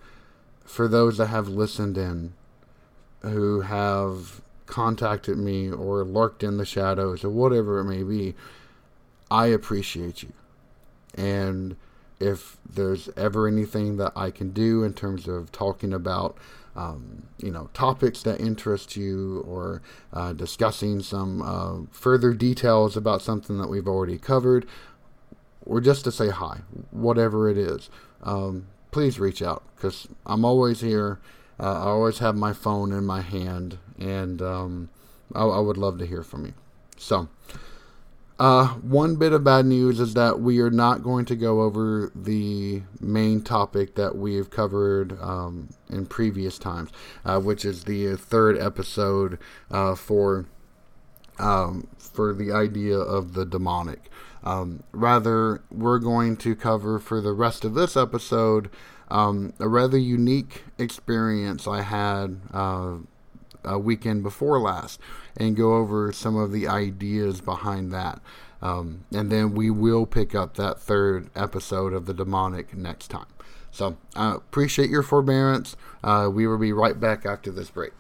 For 0.64 0.88
those 0.88 1.18
that 1.18 1.28
have 1.28 1.48
listened 1.48 1.98
in, 1.98 2.34
who 3.22 3.62
have 3.62 4.42
contacted 4.72 5.38
me 5.38 5.70
or 5.70 6.04
lurked 6.04 6.42
in 6.42 6.58
the 6.58 6.66
shadows 6.66 7.24
or 7.24 7.30
whatever 7.30 7.80
it 7.80 7.84
may 7.84 8.02
be, 8.02 8.34
I 9.30 9.48
appreciate 9.48 10.24
you. 10.24 10.34
And 11.14 11.76
if 12.20 12.58
there's 12.68 13.10
ever 13.18 13.48
anything 13.48 13.98
that 13.98 14.14
I 14.16 14.32
can 14.32 14.52
do 14.52 14.84
in 14.84 14.94
terms 14.94 15.28
of 15.28 15.52
talking 15.52 15.94
about 15.94 16.38
um, 16.76 17.24
you 17.38 17.52
know 17.52 17.70
topics 17.74 18.24
that 18.24 18.40
interest 18.40 18.96
you 18.96 19.42
or 19.42 19.82
uh, 20.14 20.32
discussing 20.32 21.02
some 21.02 21.42
uh, 21.42 21.86
further 21.92 22.34
details 22.34 22.96
about 22.96 23.22
something 23.22 23.58
that 23.58 23.68
we've 23.68 23.88
already 23.88 24.18
covered 24.18 24.66
or 25.66 25.82
just 25.82 26.06
to 26.06 26.14
say 26.14 26.30
hi 26.30 26.62
whatever 26.92 27.50
it 27.50 27.58
is 27.58 27.90
um, 28.24 28.68
please 28.92 29.20
reach 29.20 29.42
out 29.42 29.64
because 29.76 30.08
i'm 30.26 30.46
always 30.46 30.80
here 30.80 31.20
uh, 31.62 31.84
i 31.84 31.88
always 31.88 32.20
have 32.20 32.36
my 32.36 32.52
phone 32.52 32.92
in 32.92 33.06
my 33.06 33.22
hand 33.22 33.78
and 34.00 34.42
um, 34.42 34.90
I, 35.34 35.44
I 35.44 35.60
would 35.60 35.78
love 35.78 36.00
to 36.00 36.06
hear 36.06 36.24
from 36.24 36.46
you 36.46 36.54
so 36.98 37.30
uh, 38.42 38.70
one 38.70 39.18
bit 39.18 39.34
of 39.34 39.44
bad 39.44 39.68
news 39.68 40.00
is 40.00 40.16
that 40.16 40.40
we 40.40 40.60
are 40.62 40.72
not 40.72 41.04
going 41.04 41.26
to 41.26 41.36
go 41.36 41.62
over 41.62 42.12
the 42.16 42.82
main 43.00 43.40
topic 43.40 43.94
that 43.94 44.18
we 44.18 44.34
have 44.34 44.50
covered 44.50 45.16
um, 45.22 45.70
in 45.92 46.08
previous 46.08 46.58
times, 46.58 46.90
uh, 47.24 47.40
which 47.40 47.64
is 47.64 47.84
the 47.84 48.16
third 48.16 48.58
episode 48.58 49.38
uh, 49.70 49.94
for 49.94 50.48
um, 51.38 51.88
for 52.00 52.34
the 52.34 52.52
idea 52.52 52.98
of 52.98 53.34
the 53.34 53.46
demonic. 53.46 54.10
Um, 54.44 54.82
rather, 54.92 55.62
we're 55.70 56.00
going 56.00 56.36
to 56.38 56.56
cover 56.56 56.98
for 56.98 57.22
the 57.22 57.34
rest 57.34 57.64
of 57.64 57.76
this 57.76 57.96
episode 57.96 58.72
um, 59.12 59.54
a 59.60 59.68
rather 59.68 59.98
unique 59.98 60.64
experience 60.78 61.68
I 61.68 61.82
had 61.82 62.40
uh, 62.54 62.96
a 63.64 63.78
weekend 63.78 64.24
before 64.24 64.60
last 64.60 65.00
and 65.38 65.56
go 65.56 65.76
over 65.76 66.12
some 66.12 66.36
of 66.36 66.52
the 66.52 66.68
ideas 66.68 67.42
behind 67.42 67.92
that. 67.94 68.22
Um, 68.62 69.06
and 69.14 69.32
then 69.32 69.54
we 69.54 69.70
will 69.70 70.06
pick 70.06 70.34
up 70.34 70.56
that 70.56 70.80
third 70.80 71.30
episode 71.36 71.94
of 71.94 72.06
the 72.06 72.14
demonic 72.14 72.76
next 72.76 73.10
time. 73.10 73.26
So 73.72 73.98
I 74.16 74.32
uh, 74.32 74.36
appreciate 74.36 74.90
your 74.90 75.04
forbearance. 75.04 75.76
Uh, 76.04 76.30
we 76.32 76.48
will 76.48 76.58
be 76.58 76.74
right 76.74 77.00
back 77.00 77.26
after 77.26 77.52
this 77.52 77.70
break. 77.70 77.94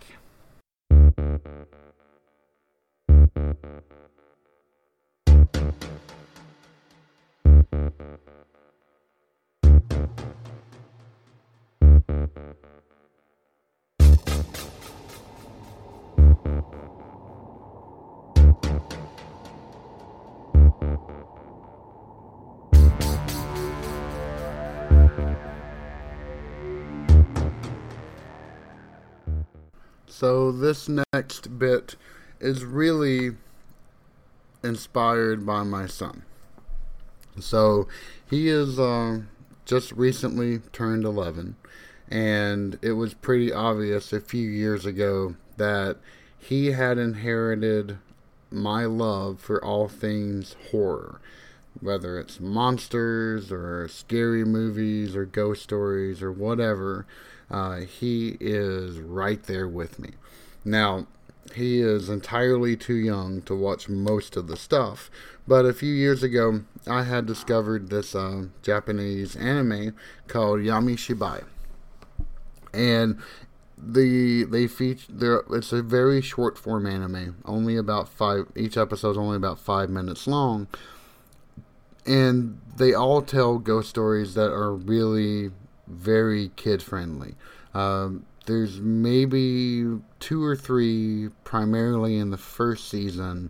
So 30.22 30.52
this 30.52 30.88
next 30.88 31.58
bit 31.58 31.96
is 32.40 32.64
really 32.64 33.38
inspired 34.64 35.48
by 35.48 35.64
my 35.64 35.88
son. 35.88 36.22
So 37.40 37.88
he 38.30 38.48
is 38.48 38.78
uh, 38.78 39.22
just 39.66 39.92
recently 39.94 40.60
turned 40.74 41.06
11, 41.06 41.56
and 42.08 42.78
it 42.84 42.92
was 42.92 43.16
pretty 43.16 43.52
obvious 43.52 44.14
a 44.14 44.22
few 44.22 44.48
years 44.48 44.86
ago 44.86 45.38
that 45.58 45.98
he 46.38 46.74
had 46.74 47.00
inherited 47.00 47.98
my 48.52 48.86
love 48.86 49.40
for 49.40 49.64
all 49.66 49.88
things 49.88 50.56
horror, 50.70 51.20
whether 51.80 52.20
it's 52.20 52.40
monsters 52.40 53.52
or 53.52 53.88
scary 53.88 54.46
movies 54.46 55.16
or 55.16 55.26
ghost 55.26 55.64
stories 55.64 56.22
or 56.22 56.32
whatever. 56.32 57.08
Uh, 57.52 57.82
he 57.82 58.38
is 58.40 59.00
right 59.00 59.44
there 59.44 59.68
with 59.68 60.00
me. 60.00 60.12
Now, 60.64 61.06
he 61.54 61.82
is 61.82 62.08
entirely 62.08 62.78
too 62.78 62.96
young 62.96 63.42
to 63.44 63.56
watch 63.56 63.90
most 63.90 64.38
of 64.38 64.48
the 64.48 64.56
stuff, 64.56 65.12
but 65.48 65.66
a 65.66 65.74
few 65.74 65.94
years 65.94 66.24
ago, 66.24 66.64
I 66.88 67.04
had 67.04 67.26
discovered 67.26 67.90
this 67.90 68.16
uh, 68.16 68.46
Japanese 68.62 69.36
anime 69.36 69.96
called 70.28 70.62
Yami 70.62 70.94
Shibai, 70.94 71.44
and 72.74 73.20
the 73.78 74.44
they 74.46 74.68
feature. 74.68 75.44
It's 75.52 75.74
a 75.74 75.82
very 75.82 76.22
short 76.22 76.58
form 76.58 76.86
anime, 76.86 77.38
only 77.44 77.76
about 77.76 78.08
five. 78.08 78.46
Each 78.56 78.78
episode 78.78 79.12
is 79.12 79.18
only 79.18 79.36
about 79.36 79.60
five 79.60 79.90
minutes 79.90 80.28
long, 80.28 80.68
and 82.06 82.62
they 82.78 82.94
all 82.94 83.22
tell 83.22 83.58
ghost 83.58 83.90
stories 83.90 84.36
that 84.36 84.52
are 84.52 84.74
really 84.74 85.52
very 85.92 86.52
kid 86.56 86.82
friendly. 86.82 87.36
Um, 87.74 88.26
there's 88.46 88.80
maybe 88.80 90.00
two 90.20 90.44
or 90.44 90.56
three, 90.56 91.30
primarily 91.44 92.18
in 92.18 92.32
the 92.32 92.38
first 92.38 92.90
season, 92.90 93.50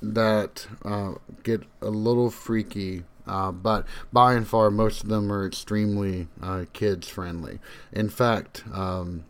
that 0.00 0.66
uh, 0.84 1.12
get 1.42 1.62
a 1.80 1.90
little 1.90 2.30
freaky. 2.30 3.04
Uh, 3.26 3.52
but 3.52 3.86
by 4.12 4.34
and 4.34 4.48
far, 4.48 4.70
most 4.70 5.04
of 5.04 5.08
them 5.08 5.32
are 5.32 5.46
extremely 5.46 6.28
uh, 6.42 6.64
kids 6.72 7.08
friendly. 7.08 7.60
In 7.92 8.08
fact, 8.08 8.64
um, 8.72 9.24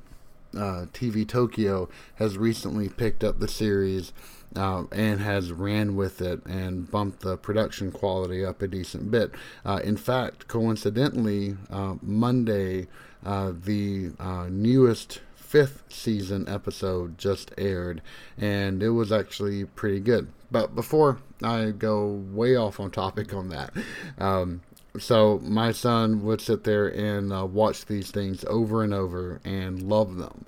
uh, 0.54 0.86
TV 0.92 1.26
Tokyo 1.26 1.88
has 2.16 2.38
recently 2.38 2.88
picked 2.88 3.24
up 3.24 3.38
the 3.38 3.48
series 3.48 4.12
uh, 4.56 4.84
and 4.92 5.20
has 5.20 5.52
ran 5.52 5.96
with 5.96 6.20
it 6.20 6.44
and 6.46 6.90
bumped 6.90 7.20
the 7.20 7.36
production 7.36 7.90
quality 7.90 8.44
up 8.44 8.62
a 8.62 8.68
decent 8.68 9.10
bit. 9.10 9.32
Uh, 9.64 9.80
in 9.82 9.96
fact, 9.96 10.48
coincidentally, 10.48 11.56
uh, 11.70 11.94
Monday, 12.02 12.86
uh, 13.24 13.52
the 13.64 14.12
uh, 14.18 14.46
newest 14.50 15.20
fifth 15.34 15.82
season 15.88 16.48
episode 16.48 17.18
just 17.18 17.52
aired, 17.58 18.00
and 18.38 18.82
it 18.82 18.90
was 18.90 19.12
actually 19.12 19.64
pretty 19.64 20.00
good. 20.00 20.28
But 20.50 20.74
before 20.74 21.18
I 21.42 21.70
go 21.70 22.06
way 22.32 22.56
off 22.56 22.80
on 22.80 22.90
topic 22.90 23.34
on 23.34 23.48
that, 23.50 23.72
um, 24.18 24.62
so 24.98 25.40
my 25.42 25.72
son 25.72 26.22
would 26.24 26.40
sit 26.40 26.64
there 26.64 26.88
and 26.88 27.32
uh, 27.32 27.46
watch 27.46 27.86
these 27.86 28.10
things 28.10 28.44
over 28.46 28.82
and 28.82 28.92
over 28.92 29.40
and 29.44 29.82
love 29.82 30.16
them. 30.16 30.44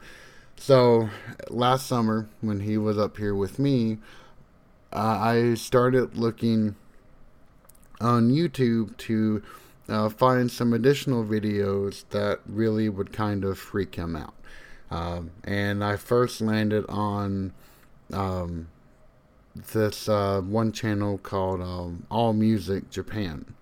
So 0.66 1.11
last 1.50 1.87
summer, 1.87 2.26
when 2.40 2.61
he 2.61 2.78
was 2.78 2.97
up 2.97 3.18
here 3.18 3.35
with 3.35 3.59
me, 3.59 3.99
uh, 4.94 5.18
I 5.21 5.54
started 5.56 6.16
looking 6.16 6.75
on 8.00 8.30
YouTube 8.30 8.97
to 8.97 9.42
uh, 9.90 10.09
find 10.09 10.50
some 10.50 10.73
additional 10.73 11.23
videos 11.23 12.04
that 12.12 12.40
really 12.47 12.88
would 12.88 13.12
kind 13.12 13.44
of 13.44 13.59
freak 13.59 13.97
him 13.97 14.16
out. 14.16 14.33
Um, 14.90 15.33
and 15.44 15.85
I 15.85 15.97
first 15.97 16.40
landed 16.40 16.87
on 16.88 17.52
um, 18.11 18.68
this 19.75 20.09
uh, 20.09 20.40
one 20.40 20.73
channel 20.73 21.18
called 21.18 21.61
um, 21.61 22.06
All 22.11 22.33
Music 22.33 22.88
Japan. 22.88 23.54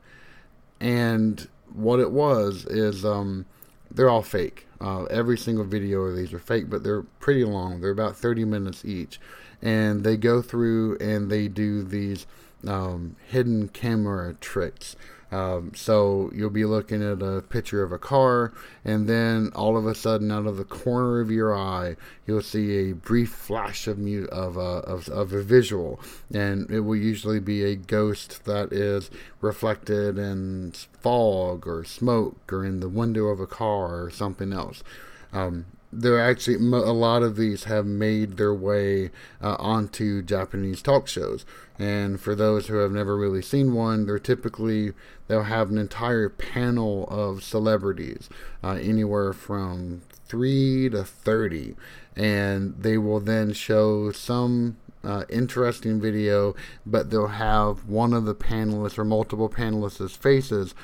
And 0.79 1.49
what 1.73 1.99
it 1.99 2.13
was 2.13 2.65
is 2.67 3.05
um, 3.05 3.47
they're 3.95 4.11
all 4.11 4.23
fake. 4.23 4.67
Uh, 4.81 5.05
every 5.05 5.39
single 5.39 5.65
video 5.65 6.03
of 6.03 6.17
these 6.17 6.33
are 6.33 6.39
fake, 6.39 6.69
but 6.69 6.83
they're 6.83 7.03
pretty 7.03 7.45
long. 7.45 7.81
They're 7.81 7.91
about 7.91 8.17
30 8.17 8.45
minutes 8.45 8.85
each. 8.85 9.21
And 9.61 10.03
they 10.03 10.17
go 10.17 10.43
through 10.43 10.99
and 10.99 11.31
they 11.31 11.47
do 11.49 11.83
these 11.83 12.27
um, 12.67 13.17
hidden 13.29 13.69
camera 13.69 14.35
tricks 14.35 14.97
Um, 15.33 15.73
so 15.75 16.31
you'll 16.35 16.51
be 16.51 16.67
looking 16.67 17.03
at 17.03 17.23
a 17.23 17.41
picture 17.41 17.83
of 17.83 17.91
a 17.91 17.99
car, 17.99 18.53
and 18.85 19.09
then 19.09 19.51
all 19.55 19.79
of 19.79 19.87
a 19.87 19.95
sudden, 19.95 20.31
out 20.31 20.47
of 20.47 20.59
the 20.59 20.65
corner 20.65 21.21
of 21.21 21.31
your 21.31 21.57
eye, 21.57 21.97
you'll 22.27 22.43
see 22.43 22.91
a 22.91 22.93
brief 22.93 23.31
flash 23.31 23.87
of 23.87 23.99
mu- 23.99 24.27
of, 24.27 24.59
a, 24.59 24.61
of, 24.61 25.09
of 25.09 25.33
a 25.33 25.43
visual, 25.43 25.99
and 26.35 26.71
it 26.71 26.81
will 26.81 26.97
usually 26.97 27.41
be 27.41 27.65
a 27.65 27.75
ghost 27.75 28.45
that 28.45 28.75
is 28.75 29.11
reflected 29.41 30.19
in 30.19 30.73
fog 31.01 31.67
or 31.67 31.83
smoke 31.83 32.53
or 32.53 32.63
in 32.63 32.81
the 32.81 32.89
window 32.89 33.29
of 33.29 33.41
a 33.41 33.47
car 33.47 34.05
or 34.05 34.11
something 34.11 34.53
else. 34.53 34.85
Um, 35.33 35.65
there 35.93 36.19
actually 36.19 36.55
a 36.57 36.93
lot 36.93 37.23
of 37.23 37.37
these 37.37 37.65
have 37.65 37.85
made 37.85 38.37
their 38.39 38.55
way 38.55 39.11
uh, 39.43 39.57
onto 39.59 40.23
Japanese 40.23 40.81
talk 40.81 41.07
shows. 41.07 41.45
And 41.79 42.21
for 42.21 42.35
those 42.35 42.69
who 42.69 42.77
have 42.77 42.93
never 42.93 43.17
really 43.17 43.43
seen 43.43 43.75
one, 43.75 44.07
they're 44.07 44.19
typically 44.19 44.93
they'll 45.29 45.43
have 45.43 45.71
an 45.71 45.79
entire 45.79 46.29
panel 46.29 47.07
of 47.11 47.43
celebrities, 47.43 48.31
uh, 48.65 48.79
anywhere 48.81 49.33
from 49.33 50.03
three 50.27 50.89
to 50.91 51.05
thirty, 51.05 51.77
and 52.17 52.75
they 52.79 52.97
will 52.97 53.21
then 53.21 53.53
show 53.53 54.13
some 54.13 54.79
uh, 55.05 55.25
interesting 55.29 56.01
video, 56.01 56.55
but 56.87 57.11
they'll 57.11 57.27
have 57.27 57.89
one 57.89 58.13
of 58.13 58.25
the 58.25 58.35
panelists 58.35 58.99
or 58.99 59.05
multiple 59.05 59.49
panelists' 59.49 60.17
faces 60.17 60.75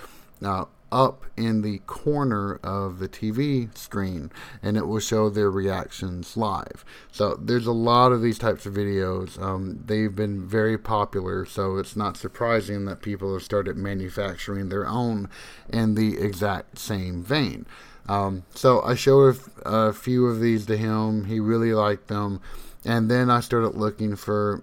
uh, 0.45 0.65
up 0.91 1.25
in 1.37 1.63
the 1.63 1.79
corner 1.81 2.57
of 2.63 2.99
the 2.99 3.09
TV 3.09 3.77
screen 3.77 4.31
and 4.63 4.77
it 4.77 4.87
will 4.87 5.01
show 5.01 5.29
their 5.29 5.51
reactions 5.51 6.37
live. 6.37 6.85
So 7.13 7.35
there's 7.35 7.67
a 7.67 7.73
lot 7.73 8.13
of 8.13 8.23
these 8.23 8.39
types 8.39 8.67
of 8.67 8.75
videos. 8.75 9.41
Um, 9.41 9.83
they've 9.85 10.15
been 10.15 10.47
very 10.47 10.79
popular, 10.79 11.45
so 11.45 11.77
it's 11.77 11.97
not 11.97 12.17
surprising 12.17 12.85
that 12.87 13.03
people 13.03 13.33
have 13.35 13.43
started 13.43 13.77
manufacturing 13.77 14.69
their 14.69 14.87
own 14.87 15.29
in 15.69 15.95
the 15.95 16.19
exact 16.19 16.79
same 16.79 17.23
vein. 17.23 17.67
Um, 18.09 18.45
so 18.55 18.81
I 18.83 18.95
showed 18.95 19.37
a, 19.65 19.69
a 19.69 19.93
few 19.93 20.27
of 20.27 20.41
these 20.41 20.67
to 20.67 20.77
him. 20.77 21.27
He 21.27 21.41
really 21.41 21.75
liked 21.75 22.09
them. 22.09 22.41
And 22.85 23.11
then 23.11 23.31
I 23.31 23.41
started 23.41 23.75
looking 23.75 24.17
for 24.17 24.63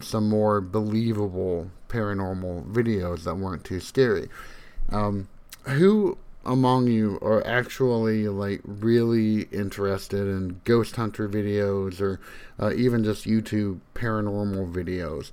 some 0.00 0.28
more 0.28 0.60
believable 0.60 1.70
paranormal 1.88 2.70
videos 2.70 3.24
that 3.24 3.36
weren't 3.36 3.64
too 3.64 3.80
scary. 3.80 4.28
Um, 4.90 5.28
who 5.64 6.18
among 6.44 6.88
you 6.88 7.18
are 7.22 7.46
actually 7.46 8.28
like 8.28 8.60
really 8.64 9.42
interested 9.44 10.20
in 10.20 10.60
ghost 10.64 10.96
hunter 10.96 11.28
videos 11.28 12.00
or 12.00 12.20
uh, 12.60 12.72
even 12.74 13.04
just 13.04 13.26
YouTube 13.26 13.80
paranormal 13.94 14.72
videos? 14.72 15.30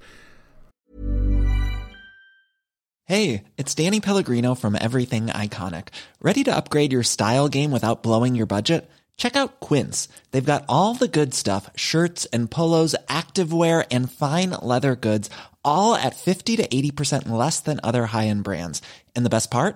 Hey, 3.05 3.43
it's 3.57 3.75
Danny 3.75 3.99
Pellegrino 3.99 4.55
from 4.55 4.77
Everything 4.79 5.27
Iconic. 5.27 5.89
Ready 6.21 6.45
to 6.45 6.55
upgrade 6.55 6.93
your 6.93 7.03
style 7.03 7.49
game 7.49 7.71
without 7.71 8.03
blowing 8.03 8.35
your 8.35 8.45
budget? 8.45 8.89
Check 9.17 9.35
out 9.35 9.59
Quince. 9.59 10.07
They've 10.31 10.45
got 10.45 10.63
all 10.69 10.93
the 10.93 11.09
good 11.09 11.33
stuff 11.33 11.69
shirts 11.75 12.25
and 12.27 12.49
polos, 12.49 12.95
activewear, 13.09 13.85
and 13.91 14.09
fine 14.09 14.51
leather 14.51 14.95
goods, 14.95 15.29
all 15.63 15.93
at 15.93 16.15
50 16.15 16.55
to 16.57 16.67
80% 16.67 17.27
less 17.27 17.59
than 17.59 17.81
other 17.83 18.05
high 18.05 18.27
end 18.27 18.45
brands. 18.45 18.81
And 19.13 19.25
the 19.25 19.29
best 19.29 19.51
part? 19.51 19.75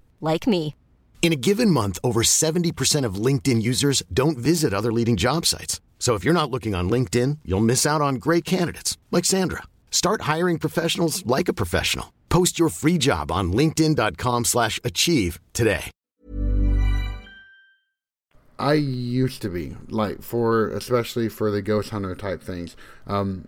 like 0.21 0.47
me. 0.47 0.75
In 1.21 1.31
a 1.31 1.35
given 1.35 1.69
month, 1.69 1.99
over 2.03 2.23
70% 2.23 3.05
of 3.05 3.25
LinkedIn 3.25 3.61
users 3.61 4.01
don't 4.11 4.39
visit 4.39 4.73
other 4.73 4.91
leading 4.91 5.17
job 5.17 5.45
sites. 5.45 5.79
So 5.99 6.15
if 6.15 6.23
you're 6.23 6.33
not 6.33 6.49
looking 6.49 6.73
on 6.73 6.89
LinkedIn, 6.89 7.37
you'll 7.45 7.59
miss 7.59 7.85
out 7.85 8.01
on 8.01 8.15
great 8.15 8.43
candidates 8.43 8.97
like 9.11 9.23
Sandra. 9.23 9.61
Start 9.91 10.21
hiring 10.21 10.57
professionals 10.57 11.23
like 11.27 11.47
a 11.47 11.53
professional. 11.53 12.11
Post 12.29 12.57
your 12.57 12.69
free 12.69 12.97
job 12.97 13.31
on 13.31 13.53
linkedin.com/achieve 13.53 15.39
today. 15.53 15.91
I 18.61 18.73
used 18.73 19.41
to 19.41 19.49
be 19.49 19.75
like 19.89 20.21
for 20.21 20.69
especially 20.69 21.29
for 21.29 21.49
the 21.49 21.63
ghost 21.63 21.89
hunter 21.89 22.13
type 22.15 22.43
things. 22.43 22.75
Um, 23.07 23.47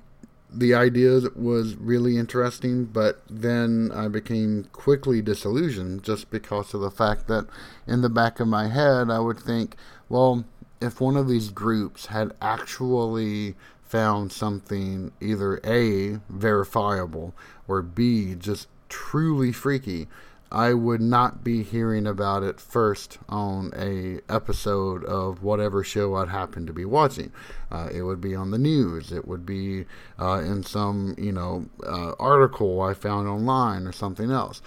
the 0.53 0.73
idea 0.73 1.21
was 1.35 1.75
really 1.75 2.17
interesting, 2.17 2.85
but 2.85 3.21
then 3.29 3.91
I 3.93 4.07
became 4.07 4.65
quickly 4.71 5.21
disillusioned 5.21 6.03
just 6.03 6.29
because 6.29 6.73
of 6.73 6.81
the 6.81 6.91
fact 6.91 7.27
that 7.27 7.47
in 7.87 8.01
the 8.01 8.09
back 8.09 8.39
of 8.39 8.47
my 8.47 8.67
head 8.67 9.09
I 9.09 9.19
would 9.19 9.39
think, 9.39 9.75
well, 10.09 10.45
if 10.79 11.01
one 11.01 11.17
of 11.17 11.27
these 11.27 11.49
groups 11.49 12.07
had 12.07 12.33
actually 12.41 13.55
found 13.83 14.31
something 14.31 15.11
either 15.21 15.59
A, 15.63 16.19
verifiable, 16.29 17.33
or 17.67 17.81
B, 17.81 18.35
just 18.35 18.67
truly 18.89 19.51
freaky, 19.51 20.07
I 20.53 20.75
would 20.75 21.01
not 21.01 21.43
be 21.43 21.63
hearing 21.63 22.05
about 22.05 22.43
it 22.43 22.59
first 22.59 23.17
on 23.27 23.71
a 23.75 24.19
episode 24.31 25.03
of 25.03 25.41
whatever 25.41 25.83
show 25.83 26.13
I'd 26.13 26.29
happen 26.29 26.67
to 26.67 26.73
be 26.73 26.85
watching. 26.85 27.31
Uh, 27.71 27.89
it 27.91 28.03
would 28.03 28.21
be 28.21 28.35
on 28.35 28.51
the 28.51 28.59
news. 28.59 29.11
It 29.11 29.27
would 29.27 29.47
be 29.47 29.85
uh, 30.19 30.41
in 30.45 30.61
some 30.61 31.15
you 31.17 31.31
know 31.31 31.65
uh, 31.83 32.11
article 32.19 32.81
I 32.81 32.93
found 32.93 33.27
online 33.27 33.87
or 33.87 33.91
something 33.91 34.29
else. 34.29 34.61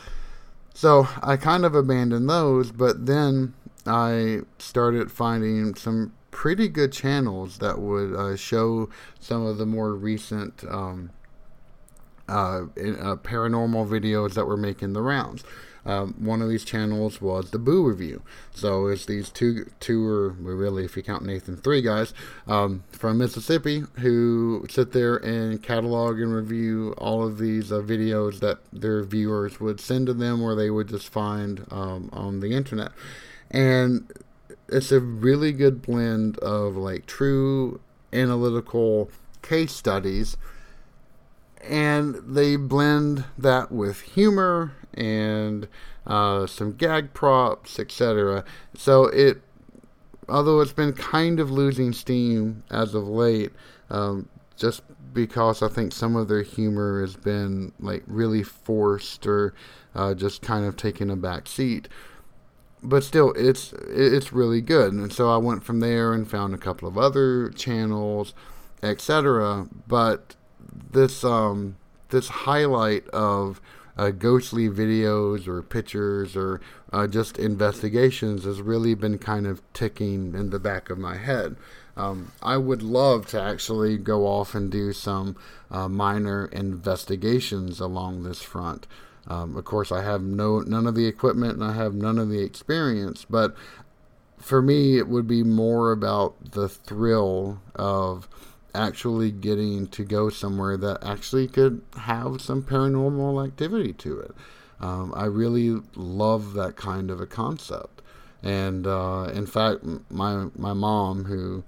So 0.75 1.07
I 1.22 1.37
kind 1.37 1.64
of 1.64 1.77
abandoned 1.77 2.29
those, 2.29 2.72
but 2.72 3.07
then 3.07 3.55
I 3.87 4.40
started 4.59 5.12
finding 5.12 5.77
some 5.77 6.12
pretty 6.33 6.68
good 6.68 6.92
channels 6.92 7.59
that 7.59 7.79
would 7.79 8.12
uh, 8.12 8.37
show 8.37 8.90
some 9.20 9.46
of 9.46 9.57
the 9.57 9.66
more 9.66 9.94
recent. 9.94 10.64
Um, 10.68 11.11
uh, 12.29 12.62
uh, 12.62 13.14
paranormal 13.22 13.87
videos 13.87 14.35
that 14.35 14.46
were 14.46 14.57
making 14.57 14.94
the 14.94 15.01
rounds. 15.01 15.44
Um, 15.87 16.14
one 16.18 16.42
of 16.42 16.49
these 16.49 16.64
channels 16.64 17.20
was 17.20 17.51
the 17.51 17.59
Boo 17.59 17.87
Review. 17.87 18.22
So 18.53 18.88
it's 18.88 19.07
these 19.07 19.31
two, 19.31 19.70
two 19.81 20.07
or 20.07 20.31
really, 20.31 20.85
if 20.85 20.96
you 20.96 21.03
count 21.03 21.25
Nathan, 21.25 21.57
three 21.57 21.81
guys 21.81 22.12
um, 22.46 22.83
from 22.90 23.18
Mississippi 23.18 23.85
who 24.01 24.66
sit 24.68 24.92
there 24.92 25.16
and 25.16 25.62
catalog 25.62 26.18
and 26.18 26.35
review 26.35 26.92
all 26.99 27.25
of 27.25 27.38
these 27.38 27.70
uh, 27.70 27.77
videos 27.77 28.40
that 28.40 28.59
their 28.72 29.05
viewers 29.05 29.61
would 29.61 29.81
send 29.81 30.07
to 30.07 30.14
them, 30.14 30.42
or 30.42 30.55
they 30.55 30.70
would 30.70 30.88
just 30.88 31.09
find 31.09 31.64
um, 31.70 32.11
on 32.12 32.40
the 32.40 32.53
internet. 32.53 32.90
And 33.51 34.12
it's 34.68 34.90
a 34.90 35.01
really 35.01 35.53
good 35.53 35.83
blend 35.83 36.38
of 36.38 36.77
like 36.77 37.07
true 37.07 37.81
analytical 38.12 39.11
case 39.42 39.72
studies 39.72 40.37
and 41.68 42.16
they 42.27 42.57
blend 42.57 43.25
that 43.37 43.72
with 43.72 44.01
humor 44.03 44.72
and 44.97 45.69
uh, 46.07 46.47
some 46.47 46.73
gag 46.73 47.13
props, 47.15 47.79
etc. 47.79 48.45
So 48.75 49.05
it, 49.07 49.43
although 50.29 50.61
it's 50.61 50.73
been 50.73 50.93
kind 50.93 51.41
of 51.41 51.51
losing 51.51 51.93
steam 51.93 52.63
as 52.71 52.95
of 52.95 53.09
late, 53.09 53.53
um, 53.91 54.29
just 54.57 54.83
because 55.13 55.63
I 55.63 55.69
think 55.69 55.93
some 55.93 56.17
of 56.17 56.29
their 56.29 56.43
humor 56.43 57.01
has 57.01 57.17
been 57.17 57.73
like 57.81 58.05
really 58.07 58.43
forced 58.43 59.27
or 59.27 59.55
uh, 59.95 60.15
just 60.15 60.43
kind 60.43 60.65
of 60.65 60.77
taking 60.77 61.11
a 61.11 61.17
back 61.17 61.47
seat. 61.47 61.89
But 62.83 63.03
still, 63.03 63.33
it's 63.33 63.73
it's 63.89 64.33
really 64.33 64.61
good, 64.61 64.93
and 64.93 65.13
so 65.13 65.31
I 65.31 65.39
went 65.39 65.65
from 65.65 65.81
there 65.81 66.13
and 66.13 66.31
found 66.31 66.55
a 66.55 66.59
couple 66.59 66.87
of 66.87 66.97
other 66.97 67.49
channels, 67.51 68.35
etc. 68.83 69.67
But 69.89 70.37
this 70.93 71.25
um, 71.25 71.77
this 72.11 72.29
highlight 72.29 73.09
of 73.09 73.61
uh, 73.97 74.11
ghostly 74.11 74.69
videos 74.69 75.49
or 75.49 75.63
pictures 75.63 76.37
or 76.37 76.61
uh, 76.93 77.07
just 77.07 77.39
investigations 77.39 78.45
has 78.45 78.61
really 78.61 78.95
been 78.95 79.19
kind 79.19 79.47
of 79.47 79.63
ticking 79.73 80.35
in 80.35 80.51
the 80.51 80.59
back 80.59 80.91
of 80.91 80.99
my 80.99 81.17
head. 81.17 81.57
Um, 81.97 82.33
I 82.43 82.59
would 82.59 82.83
love 82.83 83.27
to 83.29 83.41
actually 83.41 83.97
go 83.97 84.27
off 84.27 84.55
and 84.55 84.71
do 84.71 84.93
some 84.93 85.37
uh, 85.71 85.89
minor 85.89 86.47
investigations 86.47 87.81
along 87.81 88.23
this 88.23 88.43
front. 88.43 88.87
Um, 89.27 89.57
of 89.57 89.65
course, 89.65 89.91
I 89.91 90.03
have 90.03 90.23
no 90.23 90.61
none 90.61 90.87
of 90.87 90.95
the 90.95 91.07
equipment 91.07 91.55
and 91.55 91.65
I 91.65 91.73
have 91.73 91.95
none 91.95 92.19
of 92.19 92.29
the 92.29 92.43
experience, 92.43 93.25
but 93.29 93.57
for 94.39 94.63
me, 94.63 94.99
it 94.99 95.09
would 95.09 95.27
be 95.27 95.43
more 95.43 95.91
about 95.91 96.53
the 96.53 96.69
thrill 96.69 97.61
of 97.75 98.29
actually 98.77 99.31
getting 99.31 99.87
to 99.89 100.05
go 100.05 100.29
somewhere 100.29 100.77
that 100.77 100.99
actually 101.03 101.49
could 101.49 101.83
have 101.97 102.41
some 102.41 102.62
paranormal 102.62 103.45
activity 103.45 103.93
to 103.95 104.21
it. 104.21 104.35
Um, 104.81 105.12
I 105.17 105.25
really 105.25 105.81
love 105.95 106.53
that 106.55 106.77
kind 106.77 107.11
of 107.11 107.21
a 107.21 107.27
concept. 107.27 108.03
And 108.43 108.87
uh, 108.87 109.31
in 109.33 109.47
fact, 109.47 109.85
my 110.11 110.49
my 110.57 110.73
mom, 110.73 111.25
who 111.25 111.65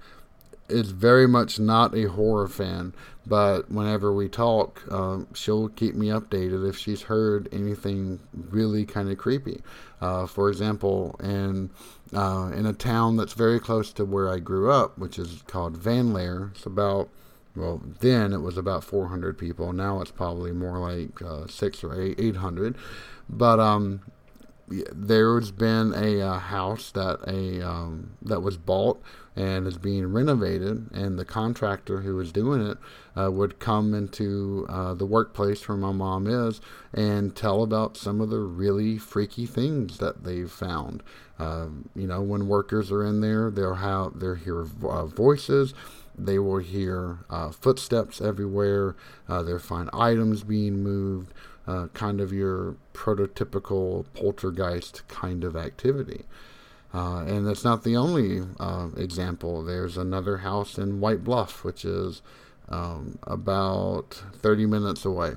is 0.69 0.91
very 0.91 1.27
much 1.27 1.59
not 1.59 1.97
a 1.97 2.05
horror 2.05 2.49
fan, 2.49 2.95
but 3.27 3.71
whenever 3.71 4.13
we 4.13 4.29
talk, 4.29 4.83
um, 4.91 5.27
she'll 5.35 5.69
keep 5.69 5.95
me 5.95 6.09
updated 6.09 6.69
if 6.69 6.77
she's 6.77 7.03
heard 7.03 7.49
anything 7.53 8.21
really 8.33 8.85
kind 8.85 9.11
of 9.11 9.19
creepy. 9.19 9.63
Uh, 10.01 10.27
for 10.27 10.49
example, 10.49 11.17
in 11.23 11.71
uh, 12.15 12.51
in 12.55 12.65
a 12.65 12.73
town 12.73 13.17
that's 13.17 13.35
very 13.35 13.61
close 13.61 13.93
to 13.93 14.05
where 14.05 14.31
I 14.31 14.39
grew 14.39 14.71
up, 14.71 14.99
which 14.99 15.19
is 15.19 15.43
called 15.47 15.79
Vanleer, 15.79 16.53
it's 16.55 16.67
about 16.67 17.09
well, 17.57 17.83
then 18.01 18.33
it 18.33 18.41
was 18.41 18.57
about 18.57 18.85
400 18.85 19.37
people. 19.37 19.73
Now 19.73 20.01
it's 20.01 20.13
probably 20.13 20.53
more 20.53 20.79
like 20.79 21.21
uh, 21.21 21.49
six 21.49 21.83
or 21.83 22.01
eight, 22.01 22.15
800. 22.21 22.77
But 23.29 23.59
um, 23.59 24.03
there's 24.69 25.51
been 25.51 25.93
a 25.95 26.21
uh, 26.21 26.39
house 26.39 26.93
that 26.93 27.21
a 27.27 27.67
um, 27.67 28.11
that 28.23 28.41
was 28.41 28.57
bought 28.57 29.03
and 29.39 29.69
is 29.69 29.79
being 29.79 30.13
renovated, 30.13 30.91
and 30.93 31.17
the 31.17 31.25
contractor 31.25 32.01
who 32.01 32.17
was 32.17 32.33
doing 32.33 32.61
it 32.61 32.77
uh, 33.17 33.31
would 33.31 33.61
come 33.61 33.95
into 33.95 34.67
uh, 34.69 34.95
the 34.95 35.07
workplace 35.07 35.69
where 35.69 35.79
my 35.79 35.93
mom 35.93 36.27
is 36.27 36.61
and 36.93 37.37
tell 37.37 37.63
about 37.63 37.97
some 37.97 38.21
of 38.21 38.31
the 38.31 38.41
really 38.41 38.99
freaky 38.99 39.47
things 39.47 39.99
that 39.99 40.25
they've 40.25 40.51
found. 40.51 41.05
Um, 41.39 41.89
you 41.95 42.09
know, 42.09 42.21
when 42.21 42.49
workers 42.49 42.91
are 42.91 43.05
in 43.05 43.21
there, 43.21 43.49
they'll 43.49 43.75
have 43.75 44.19
they'll 44.19 44.35
hear 44.35 44.67
uh, 44.83 45.07
voices. 45.07 45.73
They 46.19 46.41
will 46.41 46.59
hear 46.59 47.19
uh, 47.31 47.51
footsteps 47.51 48.21
everywhere. 48.21 48.97
Uh, 49.29 49.45
they'll 49.45 49.61
find 49.61 49.89
items 49.95 50.43
being 50.43 50.83
moved 50.83 51.33
uh, 51.69 51.87
kind 51.95 52.21
of 52.21 52.33
your 52.33 52.75
prototypical 52.93 54.05
poltergeist 54.15 55.07
kind 55.07 55.45
of 55.45 55.55
activity. 55.55 56.25
Uh, 56.93 57.21
and 57.27 57.47
that's 57.47 57.65
not 57.65 57.85
the 57.85 57.97
only 57.97 58.43
uh, 58.59 58.89
example. 58.97 59.63
There's 59.63 59.97
another 59.97 60.39
house 60.39 60.79
in 60.79 61.01
White 61.01 61.23
Bluff, 61.23 61.63
which 61.63 61.85
is 61.85 62.23
um, 62.69 63.19
about 63.25 64.23
30 64.35 64.67
minutes 64.67 65.05
away. 65.05 65.35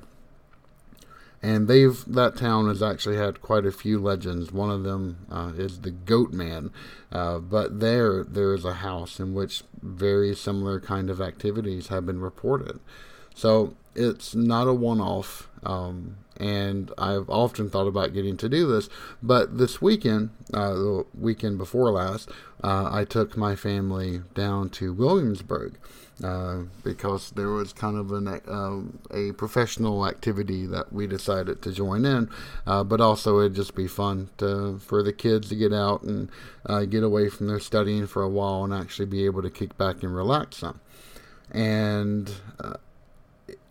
And 1.43 1.67
they've 1.67 2.05
that 2.05 2.37
town 2.37 2.67
has 2.67 2.83
actually 2.83 3.17
had 3.17 3.41
quite 3.41 3.65
a 3.65 3.71
few 3.71 3.99
legends. 3.99 4.51
One 4.51 4.69
of 4.69 4.83
them 4.83 5.25
uh, 5.31 5.53
is 5.57 5.81
the 5.81 5.89
Goat 5.89 6.31
Man, 6.31 6.69
uh, 7.11 7.39
but 7.39 7.79
there 7.79 8.23
there 8.23 8.53
is 8.53 8.63
a 8.63 8.75
house 8.75 9.19
in 9.19 9.33
which 9.33 9.63
very 9.81 10.35
similar 10.35 10.79
kind 10.79 11.09
of 11.09 11.19
activities 11.19 11.87
have 11.87 12.05
been 12.05 12.21
reported. 12.21 12.79
So 13.35 13.75
it's 13.95 14.35
not 14.35 14.67
a 14.67 14.73
one-off. 14.73 15.49
Um, 15.63 16.17
and 16.37 16.91
I've 16.97 17.29
often 17.29 17.69
thought 17.69 17.87
about 17.87 18.13
getting 18.13 18.35
to 18.37 18.49
do 18.49 18.67
this. 18.67 18.89
But 19.21 19.59
this 19.59 19.79
weekend, 19.79 20.31
uh, 20.53 20.73
the 20.73 21.05
weekend 21.13 21.59
before 21.59 21.91
last, 21.91 22.29
uh, 22.63 22.89
I 22.91 23.05
took 23.05 23.37
my 23.37 23.55
family 23.55 24.21
down 24.33 24.69
to 24.71 24.91
Williamsburg 24.91 25.77
uh, 26.23 26.63
because 26.83 27.31
there 27.31 27.49
was 27.49 27.73
kind 27.73 27.95
of 27.95 28.11
an, 28.11 28.27
uh, 28.27 29.15
a 29.15 29.33
professional 29.33 30.07
activity 30.07 30.65
that 30.65 30.91
we 30.91 31.05
decided 31.05 31.61
to 31.61 31.71
join 31.71 32.05
in. 32.05 32.27
Uh, 32.65 32.83
but 32.83 32.99
also, 32.99 33.39
it'd 33.39 33.55
just 33.55 33.75
be 33.75 33.87
fun 33.87 34.29
to, 34.37 34.79
for 34.79 35.03
the 35.03 35.13
kids 35.13 35.49
to 35.49 35.55
get 35.55 35.71
out 35.71 36.01
and 36.01 36.31
uh, 36.65 36.85
get 36.85 37.03
away 37.03 37.29
from 37.29 37.47
their 37.47 37.59
studying 37.59 38.07
for 38.07 38.23
a 38.23 38.29
while 38.29 38.63
and 38.63 38.73
actually 38.73 39.05
be 39.05 39.25
able 39.25 39.43
to 39.43 39.49
kick 39.51 39.77
back 39.77 40.01
and 40.01 40.15
relax 40.15 40.57
some. 40.57 40.79
And 41.51 42.31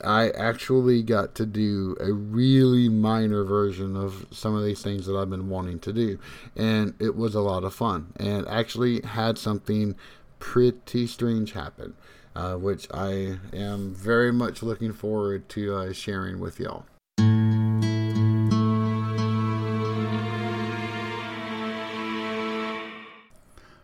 I 0.04 0.30
actually 0.30 1.02
got 1.02 1.34
to 1.36 1.46
do 1.46 1.96
a 2.00 2.12
really 2.12 2.88
minor 2.88 3.44
version 3.44 3.96
of 3.96 4.26
some 4.30 4.54
of 4.54 4.64
these 4.64 4.82
things 4.82 5.06
that 5.06 5.16
I've 5.16 5.30
been 5.30 5.48
wanting 5.48 5.78
to 5.80 5.92
do. 5.92 6.18
And 6.56 6.94
it 6.98 7.16
was 7.16 7.34
a 7.34 7.40
lot 7.40 7.64
of 7.64 7.74
fun. 7.74 8.12
And 8.16 8.46
actually 8.48 9.02
had 9.02 9.38
something 9.38 9.94
pretty 10.38 11.06
strange 11.06 11.52
happen, 11.52 11.94
uh, 12.34 12.54
which 12.54 12.86
I 12.92 13.38
am 13.52 13.94
very 13.94 14.32
much 14.32 14.62
looking 14.62 14.92
forward 14.92 15.48
to 15.50 15.74
uh, 15.74 15.92
sharing 15.92 16.40
with 16.40 16.58
y'all. 16.58 16.86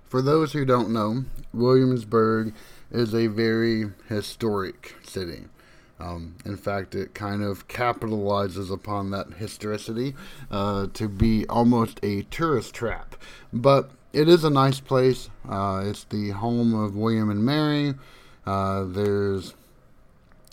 For 0.09 0.22
those 0.22 0.52
who 0.52 0.64
don't 0.64 0.90
know, 0.90 1.24
Williamsburg 1.52 2.55
is 2.90 3.14
a 3.14 3.26
very 3.26 3.90
historic 4.09 4.94
city. 5.05 5.46
Um, 5.98 6.37
in 6.44 6.56
fact, 6.56 6.94
it 6.94 7.14
kind 7.14 7.42
of 7.42 7.68
capitalizes 7.68 8.70
upon 8.70 9.11
that 9.11 9.35
historicity 9.35 10.14
uh, 10.50 10.88
to 10.92 11.09
be 11.09 11.46
almost 11.48 11.98
a 12.02 12.22
tourist 12.24 12.74
trap. 12.74 13.16
But 13.52 13.90
it 14.12 14.28
is 14.28 14.44
a 14.44 14.50
nice 14.50 14.80
place. 14.80 15.30
Uh, 15.48 15.82
it's 15.85 16.04
the 16.04 16.30
home 16.30 16.74
of 16.74 16.96
William 16.96 17.30
and 17.30 17.44
Mary. 17.44 17.94
Uh, 18.46 18.85
there's 18.85 19.54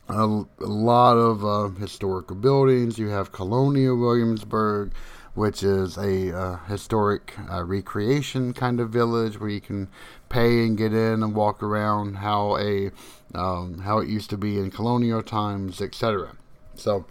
a, 0.10 0.24
a, 0.24 0.66
lot 0.66 1.14
of 1.18 1.46
uh, 1.46 1.70
historical 1.80 2.36
buildings. 2.36 2.98
You 2.98 3.10
have 3.10 3.32
Colonial 3.32 3.98
Williamsburg, 3.98 4.92
which 5.34 5.64
is 5.64 5.98
a 5.98 6.38
uh, 6.38 6.58
historic 6.68 7.36
uh, 7.50 7.64
recreation 7.64 8.54
kind 8.54 8.80
of 8.80 8.90
village 8.90 9.40
where 9.40 9.50
you 9.50 9.62
can 9.62 9.88
pay 10.30 10.66
and 10.66 10.78
get 10.78 10.94
in 10.94 11.24
and 11.24 11.36
walk 11.36 11.64
around. 11.64 12.16
How 12.16 12.58
a 12.58 12.92
um, 13.34 13.80
how 13.80 14.00
it 14.00 14.10
used 14.10 14.30
to 14.32 14.38
be 14.38 14.58
in 14.58 14.72
colonial 14.72 15.24
times, 15.24 15.82
etc. 15.82 16.36
So, 16.76 17.06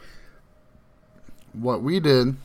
what 1.53 1.83
we 1.83 2.01
did 2.01 2.37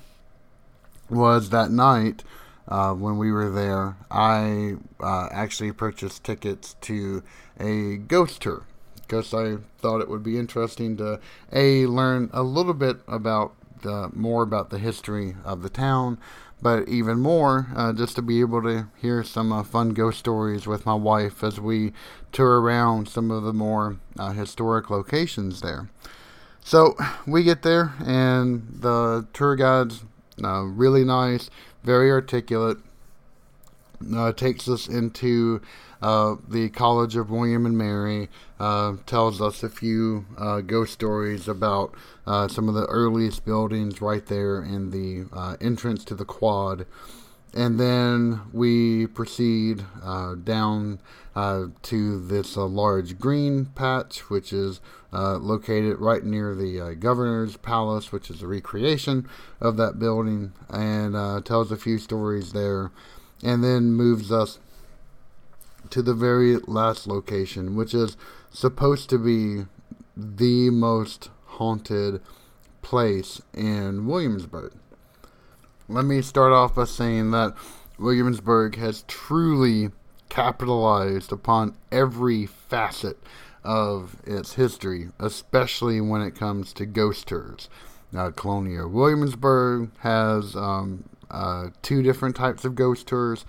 was 1.10 1.50
that 1.50 1.72
night 1.72 2.24
uh, 2.68 2.94
when 2.94 3.18
we 3.18 3.32
were 3.32 3.50
there, 3.50 3.96
I 4.12 4.76
uh, 5.00 5.30
actually 5.32 5.72
purchased 5.72 6.24
tickets 6.24 6.76
to 6.82 7.24
a 7.60 7.98
ghost 7.98 8.42
tour 8.42 8.64
because 8.96 9.34
I 9.34 9.58
thought 9.78 10.02
it 10.02 10.10
would 10.10 10.24
be 10.24 10.38
interesting 10.38 10.98
to 10.98 11.20
a 11.54 11.86
learn 11.86 12.30
a 12.34 12.44
little 12.44 12.74
bit 12.74 12.98
about 13.08 13.56
the 13.82 14.10
more 14.14 14.44
about 14.44 14.70
the 14.70 14.80
history 14.80 15.36
of 15.44 15.62
the 15.62 15.70
town, 15.70 16.18
but 16.62 16.88
even 16.88 17.20
more, 17.20 17.68
uh, 17.76 17.94
just 17.94 18.16
to 18.16 18.22
be 18.22 18.40
able 18.40 18.62
to 18.64 18.88
hear 19.00 19.24
some 19.24 19.52
uh, 19.52 19.64
fun 19.64 19.90
ghost 19.90 20.20
stories 20.20 20.66
with 20.66 20.86
my 20.86 20.96
wife 20.96 21.44
as 21.44 21.60
we 21.60 21.94
tour 22.32 22.60
around 22.60 23.08
some 23.08 23.30
of 23.30 23.44
the 23.44 23.54
more 23.54 23.98
uh, 24.18 24.32
historic 24.32 24.90
locations 24.90 25.62
there. 25.62 25.90
So 26.64 26.98
we 27.26 27.44
get 27.44 27.62
there, 27.62 27.94
and 28.04 28.68
the 28.82 29.28
tour 29.34 29.56
guide's 29.56 30.04
uh, 30.44 30.64
really 30.64 31.06
nice, 31.06 31.50
very 31.84 32.12
articulate, 32.12 32.78
uh, 34.14 34.34
takes 34.34 34.68
us 34.68 34.88
into 34.88 35.62
uh, 36.02 36.36
the 36.48 36.70
College 36.70 37.16
of 37.16 37.32
William 37.32 37.66
and 37.66 37.78
Mary 37.78 38.30
uh, 38.60 38.94
tells 39.06 39.42
us 39.42 39.64
a 39.64 39.70
few 39.70 40.26
uh, 40.38 40.62
ghost 40.62 40.94
stories 40.94 41.48
about 41.48 41.94
uh, 42.26 42.48
some 42.48 42.70
of 42.70 42.76
the 42.76 42.86
earliest 42.86 43.46
buildings 43.46 44.02
right 44.02 44.26
there 44.28 44.62
in 44.62 44.92
the 44.92 45.28
uh, 45.34 45.56
entrance 45.60 46.04
to 46.06 46.16
the 46.16 46.26
quad. 46.26 46.86
And 47.54 47.80
then 47.80 48.42
we 48.54 49.08
proceed 49.08 49.84
uh, 50.04 50.36
down 50.36 51.00
to 51.84 52.28
this 52.28 52.58
large 52.58 53.20
green 53.20 53.66
patch, 53.66 54.30
which 54.30 54.52
is 54.52 54.82
located 55.12 56.00
right 56.00 56.24
near 56.24 56.54
the 56.54 56.96
governor's 57.00 57.58
palace, 57.58 58.12
which 58.12 58.30
is 58.30 58.42
a 58.42 58.48
recreation 58.48 59.28
of 59.62 59.78
that 59.78 59.98
building, 59.98 60.54
and 60.70 61.46
tells 61.46 61.72
a 61.72 61.78
few 61.78 62.00
stories 62.00 62.54
there. 62.54 62.92
And 63.44 63.64
then 63.64 63.92
moves 63.92 64.32
us 64.32 64.60
to 65.92 66.02
the 66.02 66.14
very 66.14 66.58
last 66.68 67.08
location, 67.08 67.76
which 67.76 67.94
is 67.94 68.18
supposed 68.50 69.10
to 69.10 69.18
be 69.18 69.66
the 70.16 70.70
most 70.70 71.30
haunted 71.46 72.22
place 72.82 73.42
in 73.54 74.06
Williamsburg. 74.06 74.74
Let 75.88 76.06
me 76.06 76.22
start 76.22 76.52
off 76.52 76.76
by 76.76 76.86
saying 76.86 77.32
that 77.32 77.56
Williamsburg 77.98 78.76
has 78.78 79.04
truly 79.08 79.92
capitalized 80.30 81.32
upon 81.32 81.76
every 81.92 82.46
facet 82.46 83.18
of 83.64 84.18
its 84.26 84.54
history, 84.54 85.10
especially 85.20 86.00
when 86.00 86.22
it 86.22 86.36
comes 86.36 86.74
to 86.74 86.86
ghost 86.86 87.28
tours. 87.28 87.70
Uh, 88.16 88.32
Colonial 88.32 88.88
Williamsburg 88.90 89.92
has 90.00 90.56
um, 90.56 91.04
uh, 91.30 91.68
two 91.82 92.02
different 92.02 92.36
types 92.36 92.64
of 92.64 92.76
ghost 92.76 93.08
tours. 93.08 93.46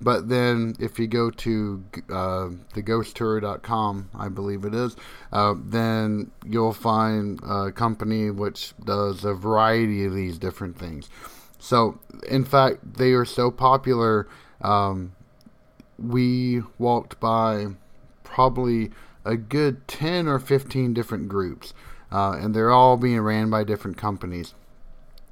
But 0.00 0.28
then 0.28 0.76
if 0.80 0.98
you 0.98 1.06
go 1.06 1.30
to 1.30 1.84
uh, 2.08 2.48
theghosttour.com, 2.74 4.10
I 4.14 4.28
believe 4.28 4.64
it 4.64 4.74
is, 4.74 4.96
uh, 5.32 5.54
then 5.62 6.30
you'll 6.46 6.72
find 6.72 7.38
a 7.42 7.70
company 7.70 8.30
which 8.30 8.72
does 8.82 9.24
a 9.24 9.34
variety 9.34 10.06
of 10.06 10.14
these 10.14 10.38
different 10.38 10.78
things. 10.78 11.10
So, 11.58 12.00
in 12.26 12.44
fact, 12.44 12.94
they 12.96 13.12
are 13.12 13.26
so 13.26 13.50
popular. 13.50 14.26
Um, 14.62 15.12
we 15.98 16.62
walked 16.78 17.20
by 17.20 17.66
probably 18.24 18.90
a 19.26 19.36
good 19.36 19.86
10 19.86 20.26
or 20.26 20.38
15 20.38 20.94
different 20.94 21.28
groups, 21.28 21.74
uh, 22.10 22.38
and 22.40 22.54
they're 22.54 22.70
all 22.70 22.96
being 22.96 23.20
ran 23.20 23.50
by 23.50 23.64
different 23.64 23.98
companies. 23.98 24.54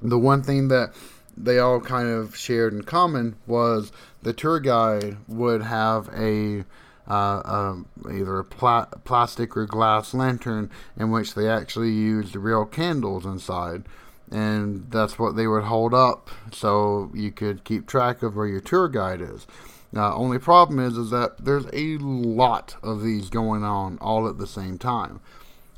the 0.00 0.18
one 0.18 0.42
thing 0.42 0.68
that 0.68 0.94
they 1.44 1.58
all 1.58 1.80
kind 1.80 2.08
of 2.08 2.36
shared 2.36 2.72
in 2.72 2.82
common 2.82 3.36
was 3.46 3.92
the 4.22 4.32
tour 4.32 4.60
guide 4.60 5.16
would 5.28 5.62
have 5.62 6.08
a 6.14 6.64
uh, 7.08 7.40
um, 7.44 7.86
either 8.12 8.38
a 8.38 8.44
pla- 8.44 8.86
plastic 9.04 9.56
or 9.56 9.64
glass 9.66 10.12
lantern 10.12 10.70
in 10.96 11.10
which 11.10 11.34
they 11.34 11.48
actually 11.48 11.90
used 11.90 12.36
real 12.36 12.66
candles 12.66 13.24
inside. 13.24 13.84
And 14.30 14.90
that's 14.90 15.18
what 15.18 15.34
they 15.34 15.46
would 15.46 15.64
hold 15.64 15.94
up 15.94 16.28
so 16.52 17.10
you 17.14 17.32
could 17.32 17.64
keep 17.64 17.86
track 17.86 18.22
of 18.22 18.36
where 18.36 18.46
your 18.46 18.60
tour 18.60 18.88
guide 18.88 19.22
is. 19.22 19.46
Now, 19.90 20.12
only 20.14 20.38
problem 20.38 20.78
is, 20.80 20.98
is 20.98 21.08
that 21.10 21.42
there's 21.42 21.64
a 21.72 21.96
lot 21.96 22.76
of 22.82 23.02
these 23.02 23.30
going 23.30 23.64
on 23.64 23.96
all 24.02 24.28
at 24.28 24.36
the 24.36 24.46
same 24.46 24.76
time. 24.76 25.20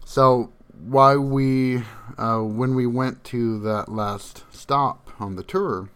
So, 0.05 0.53
why 0.83 1.15
we, 1.15 1.83
uh, 2.19 2.39
when 2.39 2.75
we 2.75 2.87
went 2.87 3.23
to 3.25 3.61
that 3.61 3.89
last 3.89 4.43
stop 4.51 5.00
on 5.21 5.37
the 5.37 5.43
tour, 5.43 5.89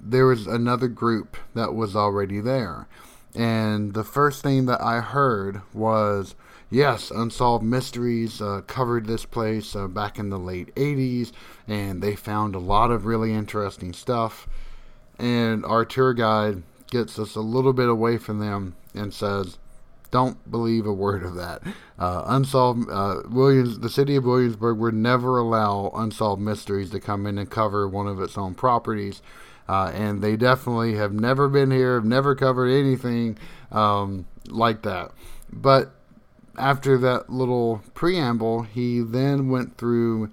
there 0.00 0.26
was 0.26 0.46
another 0.46 0.88
group 0.88 1.36
that 1.54 1.74
was 1.74 1.96
already 1.96 2.40
there. 2.40 2.86
And 3.34 3.94
the 3.94 4.04
first 4.04 4.42
thing 4.42 4.66
that 4.66 4.80
I 4.80 5.00
heard 5.00 5.62
was, 5.72 6.34
yes, 6.70 7.10
Unsolved 7.10 7.64
Mysteries 7.64 8.40
uh, 8.40 8.60
covered 8.66 9.06
this 9.06 9.24
place 9.24 9.74
uh, 9.74 9.88
back 9.88 10.18
in 10.18 10.30
the 10.30 10.38
late 10.38 10.74
80s, 10.76 11.32
and 11.66 12.02
they 12.02 12.14
found 12.14 12.54
a 12.54 12.60
lot 12.60 12.90
of 12.90 13.06
really 13.06 13.32
interesting 13.32 13.92
stuff. 13.92 14.46
And 15.18 15.64
our 15.64 15.84
tour 15.84 16.14
guide 16.14 16.62
gets 16.90 17.18
us 17.18 17.34
a 17.34 17.40
little 17.40 17.72
bit 17.72 17.88
away 17.88 18.18
from 18.18 18.38
them 18.38 18.76
and 18.94 19.12
says, 19.12 19.58
don't 20.14 20.48
believe 20.48 20.86
a 20.86 20.92
word 20.92 21.24
of 21.24 21.34
that. 21.34 21.60
Uh, 21.98 22.22
unsolved 22.26 22.88
uh, 22.88 23.16
Williams, 23.28 23.80
the 23.80 23.90
city 23.90 24.14
of 24.14 24.24
Williamsburg 24.24 24.78
would 24.78 24.94
never 24.94 25.38
allow 25.38 25.90
unsolved 25.92 26.40
mysteries 26.40 26.90
to 26.90 27.00
come 27.00 27.26
in 27.26 27.36
and 27.36 27.50
cover 27.50 27.88
one 27.88 28.06
of 28.06 28.20
its 28.20 28.38
own 28.38 28.54
properties. 28.54 29.22
Uh, 29.68 29.90
and 29.92 30.22
they 30.22 30.36
definitely 30.36 30.94
have 30.94 31.12
never 31.12 31.48
been 31.48 31.72
here, 31.72 31.96
have 31.96 32.04
never 32.04 32.36
covered 32.36 32.68
anything 32.68 33.36
um, 33.72 34.24
like 34.46 34.82
that. 34.82 35.10
But 35.52 35.90
after 36.56 36.96
that 36.98 37.28
little 37.28 37.82
preamble, 37.92 38.62
he 38.62 39.00
then 39.00 39.48
went 39.48 39.78
through 39.78 40.30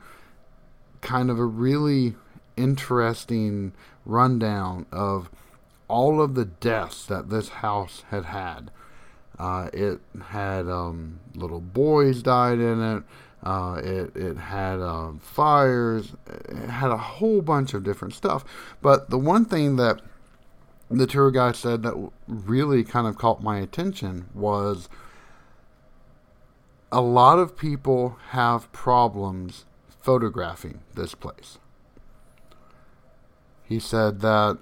kind 1.01 1.31
of 1.31 1.39
a 1.39 1.45
really 1.45 2.13
interesting 2.55 3.73
rundown 4.05 4.85
of 4.91 5.31
all 5.87 6.21
of 6.21 6.35
the 6.35 6.45
deaths 6.45 7.03
that 7.07 7.31
this 7.31 7.49
house 7.49 8.03
had 8.11 8.25
had. 8.25 8.69
Uh, 9.41 9.69
it 9.73 9.99
had 10.25 10.67
um, 10.67 11.19
little 11.34 11.60
boys 11.60 12.21
died 12.21 12.60
in 12.60 12.80
it. 12.80 13.04
Uh, 13.43 13.82
it 13.84 14.15
it 14.15 14.38
had 14.38 14.80
um, 14.80 15.17
fires. 15.17 16.13
It 16.27 16.69
had 16.69 16.91
a 16.91 16.97
whole 16.97 17.41
bunch 17.41 17.73
of 17.73 17.84
different 17.84 18.13
stuff. 18.13 18.45
But 18.84 19.10
the 19.10 19.17
one 19.17 19.45
thing 19.45 19.77
that 19.77 19.99
the 20.91 21.08
tour 21.08 21.32
guide 21.32 21.56
said 21.56 21.82
that 21.82 22.12
really 22.27 22.84
kind 22.84 23.08
of 23.08 23.17
caught 23.17 23.41
my 23.41 23.58
attention 23.58 24.27
was 24.36 24.88
a 26.91 27.01
lot 27.01 27.39
of 27.39 27.58
people 27.58 28.17
have 28.30 28.71
problems 28.71 29.65
photographing 30.01 30.82
this 30.93 31.15
place. 31.15 31.58
He 33.63 33.80
said 33.80 34.19
that 34.21 34.60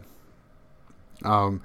um, 1.25 1.61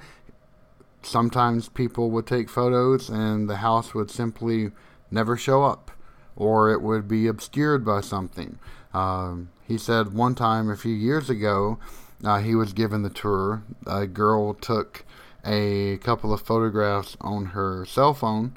sometimes 1.04 1.68
people 1.68 2.10
would 2.10 2.26
take 2.26 2.48
photos 2.48 3.08
and 3.08 3.48
the 3.48 3.56
house 3.56 3.94
would 3.94 4.10
simply 4.10 4.70
never 5.10 5.36
show 5.36 5.62
up 5.62 5.90
or 6.36 6.70
it 6.70 6.82
would 6.82 7.06
be 7.06 7.26
obscured 7.26 7.84
by 7.84 8.00
something. 8.00 8.58
Um, 8.92 9.50
he 9.66 9.78
said 9.78 10.12
one 10.12 10.34
time 10.34 10.70
a 10.70 10.76
few 10.76 10.94
years 10.94 11.30
ago, 11.30 11.78
uh, 12.24 12.38
he 12.38 12.54
was 12.54 12.72
given 12.72 13.02
the 13.02 13.10
tour. 13.10 13.62
A 13.86 14.06
girl 14.06 14.54
took 14.54 15.04
a 15.44 15.98
couple 15.98 16.32
of 16.32 16.40
photographs 16.40 17.16
on 17.20 17.46
her 17.46 17.84
cell 17.84 18.14
phone, 18.14 18.56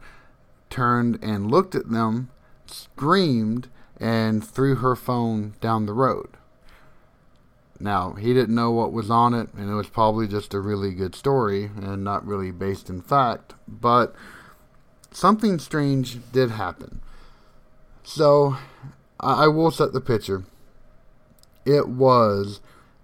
turned 0.69 1.19
and 1.21 1.51
looked 1.51 1.75
at 1.75 1.89
them, 1.89 2.29
screamed, 2.65 3.67
and 3.99 4.45
threw 4.45 4.75
her 4.75 4.95
phone 4.95 5.55
down 5.60 5.86
the 5.86 5.93
road. 5.93 6.37
Now, 7.80 8.13
he 8.13 8.34
didn't 8.34 8.56
know 8.56 8.72
what 8.72 8.92
was 8.92 9.12
on 9.12 9.34
it, 9.34 9.50
and 9.56 9.70
it 9.70 9.76
was 9.76 9.88
probably 9.88 10.28
just 10.28 10.54
a 10.54 10.60
really 10.60 10.94
good 10.94 11.13
story 11.13 11.66
and 11.76 12.04
not 12.04 12.26
really 12.26 12.52
based 12.52 12.90
in 12.90 13.02
fact, 13.02 13.54
but 13.68 14.16
something 15.12 15.60
strange 15.60 16.18
did 16.32 16.52
happen. 16.52 17.02
So, 18.04 18.58
I 19.20 19.48
will 19.48 19.72
set 19.72 19.94
the 19.94 20.02
picture. 20.02 20.46
It 21.66 21.88
was 21.88 22.62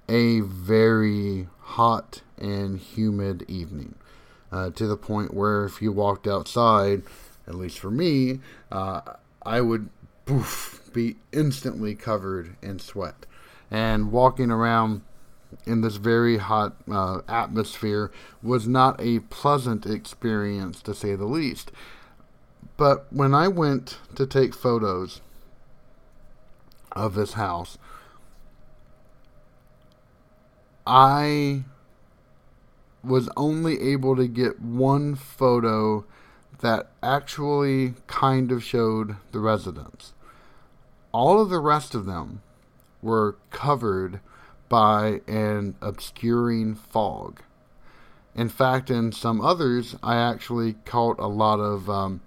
a 0.10 0.40
very 0.42 1.48
hot 1.60 2.22
and 2.38 2.80
humid 2.80 3.46
evening, 3.48 3.96
uh, 4.52 4.72
to 4.72 4.88
the 4.88 4.98
point 4.98 5.34
where 5.34 5.66
if 5.66 5.82
you 5.82 5.92
walked 5.92 6.28
outside, 6.28 7.04
at 7.48 7.56
least 7.56 7.80
for 7.80 7.92
me, 7.92 8.40
uh, 8.72 9.02
I 9.46 9.62
would 9.62 9.90
poof, 10.26 10.82
be 10.94 11.18
instantly 11.32 11.96
covered 11.96 12.56
in 12.62 12.80
sweat. 12.80 13.26
And 13.74 14.12
walking 14.12 14.52
around 14.52 15.02
in 15.66 15.82
this 15.82 15.96
very 15.96 16.38
hot 16.38 16.76
uh, 16.90 17.22
atmosphere 17.28 18.12
was 18.44 18.68
not 18.68 19.02
a 19.02 19.20
pleasant 19.20 19.88
experience, 19.88 20.80
to 20.84 20.94
say 20.94 21.16
the 21.16 21.26
least. 21.26 21.72
But 22.78 23.12
when 23.12 23.34
I 23.34 23.48
went 23.48 23.98
to 24.14 24.28
take 24.28 24.54
photos 24.54 25.22
of 26.92 27.16
this 27.16 27.34
house, 27.34 27.80
I 30.86 31.64
was 33.04 33.28
only 33.36 33.82
able 33.82 34.16
to 34.16 34.28
get 34.28 34.62
one 34.62 35.16
photo 35.16 36.06
that 36.60 36.92
actually 37.02 37.96
kind 38.06 38.52
of 38.52 38.64
showed 38.64 39.18
the 39.32 39.40
residence. 39.40 40.14
All 41.12 41.42
of 41.42 41.50
the 41.50 41.60
rest 41.60 41.96
of 41.96 42.06
them 42.06 42.42
were 43.04 43.38
covered 43.52 44.20
by 44.70 45.22
an 45.28 45.76
obscuring 45.82 46.76
fog. 46.76 47.42
In 48.36 48.50
fact, 48.50 48.90
in 48.90 49.12
some 49.12 49.42
others, 49.42 49.96
I 50.02 50.16
actually 50.16 50.74
caught 50.86 51.20
a 51.20 51.28
lot 51.28 51.60
of 51.60 51.90
um, 51.90 52.22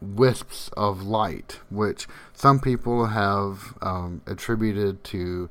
wisps 0.00 0.70
of 0.76 1.02
light, 1.02 1.60
which 1.68 2.06
some 2.32 2.60
people 2.60 3.06
have 3.06 3.74
um, 3.82 4.22
attributed 4.26 5.04
to 5.04 5.50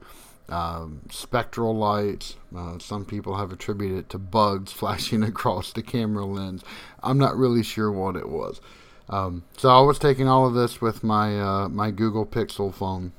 um, 0.49 1.01
spectral 1.11 1.75
lights. 1.75 2.35
Uh, 2.55 2.79
some 2.79 3.05
people 3.05 3.37
have 3.37 3.51
attributed 3.51 3.99
it 3.99 4.09
to 4.09 4.17
bugs 4.17 4.71
flashing 4.79 5.23
across 5.23 5.71
the 5.71 5.83
camera 5.83 6.25
lens. 6.25 6.63
I'm 7.03 7.17
not 7.17 7.37
really 7.37 7.63
sure 7.63 7.91
what 7.91 8.15
it 8.15 8.29
was. 8.29 8.59
Um, 9.09 9.43
so 9.57 9.69
I 9.69 9.81
was 9.81 9.97
taking 9.97 10.27
all 10.27 10.45
of 10.45 10.53
this 10.53 10.81
with 10.81 11.03
my 11.03 11.39
uh, 11.39 11.69
my 11.69 11.89
Google 11.89 12.25
Pixel 12.27 12.73
phone, 12.73 13.11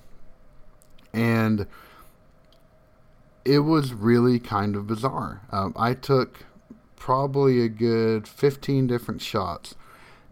and 1.13 1.67
it 3.45 3.61
was 3.61 3.93
really 3.93 4.39
kind 4.39 4.77
of 4.77 4.87
bizarre. 4.87 5.43
Um, 5.51 5.75
I 5.77 5.95
took 5.95 6.45
probably 6.97 7.63
a 7.63 7.69
good 7.69 8.29
15 8.29 8.87
different 8.87 9.23
shots, 9.23 9.75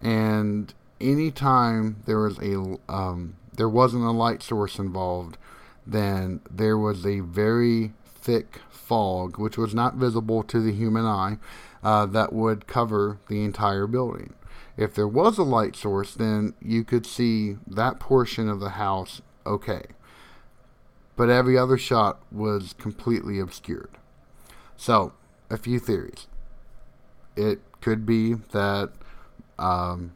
and 0.02 0.72
anytime 1.00 2.02
there 2.06 2.20
was 2.20 2.38
a 2.38 2.76
um, 2.92 3.36
there 3.52 3.68
wasn't 3.68 4.04
a 4.04 4.10
light 4.10 4.42
source 4.42 4.78
involved, 4.78 5.36
then 5.86 6.40
there 6.50 6.78
was 6.78 7.04
a 7.04 7.20
very 7.20 7.92
thick 8.06 8.60
fog, 8.70 9.38
which 9.38 9.58
was 9.58 9.74
not 9.74 9.94
visible 9.94 10.42
to 10.44 10.60
the 10.60 10.72
human 10.72 11.04
eye, 11.04 11.38
uh, 11.82 12.06
that 12.06 12.32
would 12.32 12.66
cover 12.66 13.18
the 13.28 13.44
entire 13.44 13.86
building. 13.86 14.34
If 14.76 14.94
there 14.94 15.08
was 15.08 15.38
a 15.38 15.42
light 15.42 15.74
source, 15.74 16.14
then 16.14 16.54
you 16.62 16.84
could 16.84 17.04
see 17.04 17.56
that 17.66 17.98
portion 17.98 18.48
of 18.48 18.60
the 18.60 18.70
house 18.70 19.20
okay. 19.44 19.82
But 21.18 21.28
every 21.28 21.58
other 21.58 21.76
shot 21.76 22.20
was 22.32 22.74
completely 22.78 23.40
obscured. 23.40 23.90
So, 24.76 25.12
a 25.50 25.58
few 25.58 25.80
theories. 25.80 26.28
It 27.36 27.60
could 27.80 28.06
be 28.06 28.34
that 28.52 28.92
um, 29.58 30.12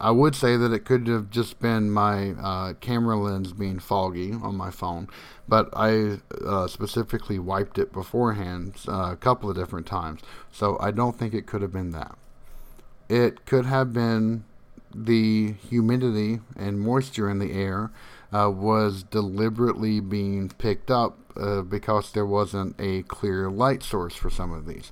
I 0.00 0.10
would 0.10 0.34
say 0.34 0.56
that 0.56 0.72
it 0.72 0.84
could 0.84 1.06
have 1.06 1.30
just 1.30 1.60
been 1.60 1.90
my 1.90 2.30
uh, 2.30 2.72
camera 2.74 3.16
lens 3.16 3.52
being 3.52 3.78
foggy 3.78 4.32
on 4.32 4.56
my 4.56 4.70
phone, 4.70 5.08
but 5.46 5.68
I 5.74 6.18
uh, 6.44 6.66
specifically 6.66 7.38
wiped 7.38 7.78
it 7.78 7.92
beforehand 7.92 8.76
uh, 8.88 9.10
a 9.12 9.16
couple 9.16 9.48
of 9.48 9.56
different 9.56 9.86
times, 9.86 10.20
so 10.50 10.76
I 10.80 10.90
don't 10.90 11.18
think 11.18 11.32
it 11.34 11.46
could 11.46 11.62
have 11.62 11.72
been 11.72 11.90
that. 11.90 12.16
It 13.08 13.46
could 13.46 13.66
have 13.66 13.92
been 13.92 14.44
the 14.94 15.52
humidity 15.52 16.40
and 16.56 16.80
moisture 16.80 17.28
in 17.28 17.38
the 17.38 17.52
air 17.52 17.90
uh, 18.34 18.50
was 18.50 19.04
deliberately 19.04 20.00
being 20.00 20.48
picked 20.48 20.90
up 20.90 21.18
uh, 21.36 21.62
because 21.62 22.10
there 22.12 22.26
wasn't 22.26 22.74
a 22.80 23.02
clear 23.04 23.48
light 23.48 23.82
source 23.82 24.16
for 24.16 24.28
some 24.28 24.52
of 24.52 24.66
these. 24.66 24.90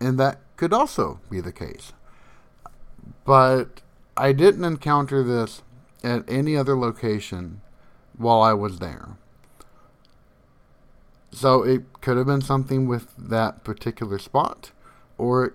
And 0.00 0.18
that 0.20 0.40
could 0.56 0.72
also 0.72 1.20
be 1.30 1.40
the 1.40 1.52
case. 1.52 1.92
But 3.24 3.80
I 4.16 4.32
didn't 4.32 4.64
encounter 4.64 5.22
this 5.22 5.62
at 6.04 6.28
any 6.28 6.56
other 6.56 6.76
location 6.76 7.62
while 8.16 8.42
I 8.42 8.52
was 8.52 8.78
there. 8.78 9.16
So 11.30 11.62
it 11.62 12.00
could 12.00 12.16
have 12.16 12.26
been 12.26 12.42
something 12.42 12.86
with 12.86 13.14
that 13.16 13.64
particular 13.64 14.18
spot, 14.18 14.72
or 15.16 15.44
it 15.44 15.52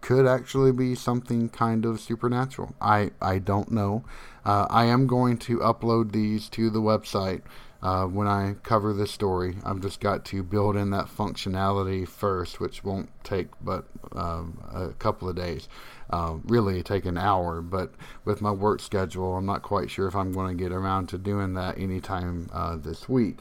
could 0.00 0.26
actually 0.26 0.72
be 0.72 0.94
something 0.94 1.48
kind 1.48 1.84
of 1.84 2.00
supernatural. 2.00 2.74
I, 2.80 3.10
I 3.20 3.38
don't 3.38 3.70
know. 3.70 4.04
Uh, 4.44 4.66
I 4.70 4.86
am 4.86 5.06
going 5.06 5.38
to 5.38 5.58
upload 5.58 6.12
these 6.12 6.48
to 6.50 6.70
the 6.70 6.80
website 6.80 7.42
uh, 7.82 8.04
when 8.04 8.26
I 8.26 8.56
cover 8.62 8.92
this 8.92 9.10
story. 9.10 9.56
I've 9.64 9.80
just 9.80 10.00
got 10.00 10.24
to 10.26 10.42
build 10.42 10.76
in 10.76 10.90
that 10.90 11.06
functionality 11.06 12.06
first, 12.06 12.60
which 12.60 12.84
won't 12.84 13.10
take 13.24 13.48
but 13.62 13.84
um, 14.12 14.62
a 14.72 14.88
couple 14.94 15.28
of 15.28 15.36
days. 15.36 15.68
Uh, 16.10 16.36
really 16.44 16.82
take 16.82 17.04
an 17.04 17.16
hour, 17.16 17.62
but 17.62 17.92
with 18.24 18.40
my 18.40 18.50
work 18.50 18.80
schedule, 18.80 19.36
I'm 19.36 19.46
not 19.46 19.62
quite 19.62 19.90
sure 19.90 20.08
if 20.08 20.16
I'm 20.16 20.32
going 20.32 20.56
to 20.56 20.62
get 20.62 20.72
around 20.72 21.08
to 21.10 21.18
doing 21.18 21.54
that 21.54 21.78
anytime 21.78 22.50
uh, 22.52 22.76
this 22.76 23.08
week. 23.08 23.38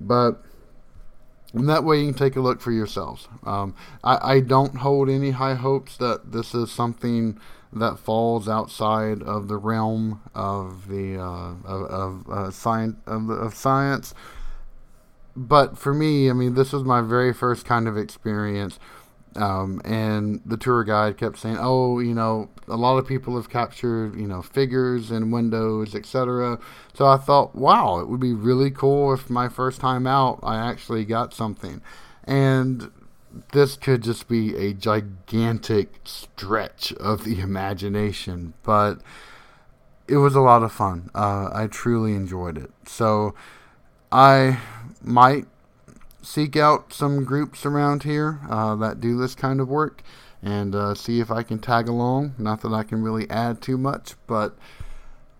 But 0.00 0.42
and 1.54 1.68
that 1.68 1.84
way 1.84 2.00
you 2.00 2.06
can 2.06 2.14
take 2.14 2.36
a 2.36 2.40
look 2.40 2.60
for 2.60 2.72
yourselves. 2.72 3.26
Um, 3.44 3.74
I, 4.04 4.34
I 4.34 4.40
don't 4.40 4.76
hold 4.76 5.08
any 5.08 5.30
high 5.30 5.54
hopes 5.54 5.96
that 5.96 6.32
this 6.32 6.54
is 6.54 6.70
something 6.70 7.40
that 7.72 7.98
falls 7.98 8.48
outside 8.48 9.22
of 9.22 9.48
the 9.48 9.56
realm 9.56 10.22
of 10.34 10.88
the 10.88 11.18
uh, 11.18 11.54
of, 11.64 11.82
of, 11.90 12.30
uh, 12.30 12.50
science, 12.50 12.96
of, 13.06 13.28
of 13.28 13.54
science. 13.54 14.14
But 15.36 15.78
for 15.78 15.94
me, 15.94 16.30
I 16.30 16.32
mean, 16.32 16.54
this 16.54 16.72
was 16.72 16.82
my 16.82 17.00
very 17.00 17.32
first 17.32 17.64
kind 17.64 17.86
of 17.86 17.96
experience 17.96 18.78
um, 19.36 19.80
and 19.84 20.40
the 20.44 20.56
tour 20.56 20.84
guide 20.84 21.16
kept 21.16 21.38
saying, 21.38 21.58
"Oh, 21.60 22.00
you 22.00 22.14
know, 22.14 22.48
a 22.66 22.76
lot 22.76 22.98
of 22.98 23.06
people 23.06 23.36
have 23.36 23.48
captured, 23.48 24.18
you 24.18 24.26
know, 24.26 24.42
figures 24.42 25.10
and 25.10 25.32
windows, 25.32 25.94
etc." 25.94 26.58
So 26.94 27.06
I 27.06 27.16
thought, 27.16 27.54
"Wow, 27.54 28.00
it 28.00 28.08
would 28.08 28.20
be 28.20 28.32
really 28.32 28.70
cool 28.70 29.12
if 29.12 29.30
my 29.30 29.48
first 29.48 29.80
time 29.80 30.06
out, 30.06 30.40
I 30.42 30.56
actually 30.56 31.04
got 31.04 31.34
something." 31.34 31.80
And 32.24 32.90
this 33.52 33.76
could 33.76 34.02
just 34.02 34.28
be 34.28 34.56
a 34.56 34.72
gigantic 34.72 36.00
stretch 36.04 36.92
of 36.94 37.24
the 37.24 37.40
imagination, 37.40 38.54
but 38.62 39.00
it 40.06 40.16
was 40.16 40.34
a 40.34 40.40
lot 40.40 40.62
of 40.62 40.72
fun. 40.72 41.10
Uh, 41.14 41.50
I 41.52 41.66
truly 41.66 42.14
enjoyed 42.14 42.56
it. 42.56 42.70
So 42.86 43.34
I 44.10 44.58
might 45.02 45.46
seek 46.22 46.56
out 46.56 46.92
some 46.92 47.24
groups 47.24 47.64
around 47.64 48.02
here 48.02 48.40
uh, 48.48 48.74
that 48.76 49.00
do 49.00 49.18
this 49.18 49.34
kind 49.34 49.60
of 49.60 49.68
work 49.68 50.02
and 50.42 50.74
uh, 50.74 50.94
see 50.94 51.20
if 51.20 51.30
I 51.30 51.42
can 51.42 51.58
tag 51.58 51.88
along. 51.88 52.34
Not 52.38 52.62
that 52.62 52.72
I 52.72 52.82
can 52.82 53.02
really 53.02 53.28
add 53.28 53.60
too 53.60 53.76
much, 53.76 54.14
but 54.26 54.56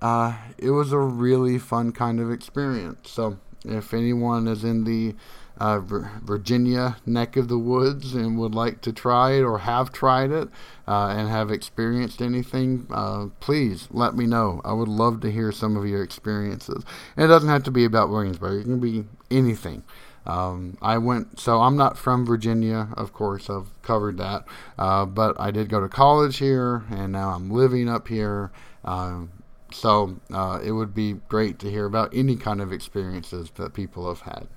uh, 0.01 0.37
it 0.59 0.71
was 0.71 0.93
a 0.93 0.99
really 0.99 1.59
fun 1.59 1.93
kind 1.93 2.21
of 2.21 2.31
experience. 2.31 3.11
So 3.11 3.39
if 3.65 3.95
anyone 3.95 4.47
is 4.49 4.65
in 4.65 4.85
the 4.85 5.15
uh, 5.59 5.81
Virginia 5.81 6.97
neck 7.05 7.37
of 7.37 7.49
the 7.49 7.59
woods 7.59 8.15
and 8.15 8.39
would 8.39 8.55
like 8.55 8.81
to 8.83 8.93
try 8.93 9.33
it 9.33 9.43
or 9.43 9.59
have 9.59 9.93
tried 9.93 10.31
it 10.31 10.49
uh, 10.87 11.09
and 11.09 11.29
have 11.29 11.51
experienced 11.51 12.23
anything, 12.23 12.87
uh, 12.91 13.27
please 13.41 13.89
let 13.91 14.15
me 14.15 14.27
know. 14.27 14.61
I 14.65 14.73
would 14.73 14.89
love 14.89 15.21
to 15.21 15.31
hear 15.31 15.53
some 15.53 15.77
of 15.77 15.87
your 15.87 16.03
experiences. 16.03 16.85
And 17.17 17.25
it 17.25 17.29
doesn't 17.29 17.49
have 17.49 17.65
to 17.65 17.71
be 17.71 17.85
about 17.85 18.09
Williamsburg, 18.09 18.61
it 18.61 18.65
can 18.65 18.81
be 18.81 19.05
anything. 19.31 19.83
Um, 20.27 20.77
I 20.83 20.99
went, 20.99 21.41
so 21.41 21.63
I'm 21.63 21.77
not 21.77 21.97
from 21.97 22.27
Virginia, 22.27 22.89
of 22.97 23.15
course, 23.15 23.49
I've 23.49 23.81
covered 23.83 24.19
that, 24.19 24.45
uh, 24.79 25.07
but 25.07 25.41
I 25.41 25.51
did 25.51 25.71
go 25.71 25.81
to 25.81 25.89
college 25.89 26.37
here, 26.37 26.85
and 26.91 27.13
now 27.13 27.31
I'm 27.31 27.51
living 27.51 27.89
up 27.89 28.09
here. 28.09 28.53
Um, 28.85 29.33
so 29.73 30.21
uh, 30.33 30.61
it 30.63 30.73
would 30.73 30.95
be 30.95 31.15
great 31.29 31.59
to 31.61 31.71
hear 31.71 31.87
about 31.87 32.15
any 32.15 32.37
kind 32.37 32.61
of 32.61 32.73
experiences 32.73 33.51
that 33.57 33.73
people 33.73 34.07
have 34.09 34.21
had. 34.21 34.49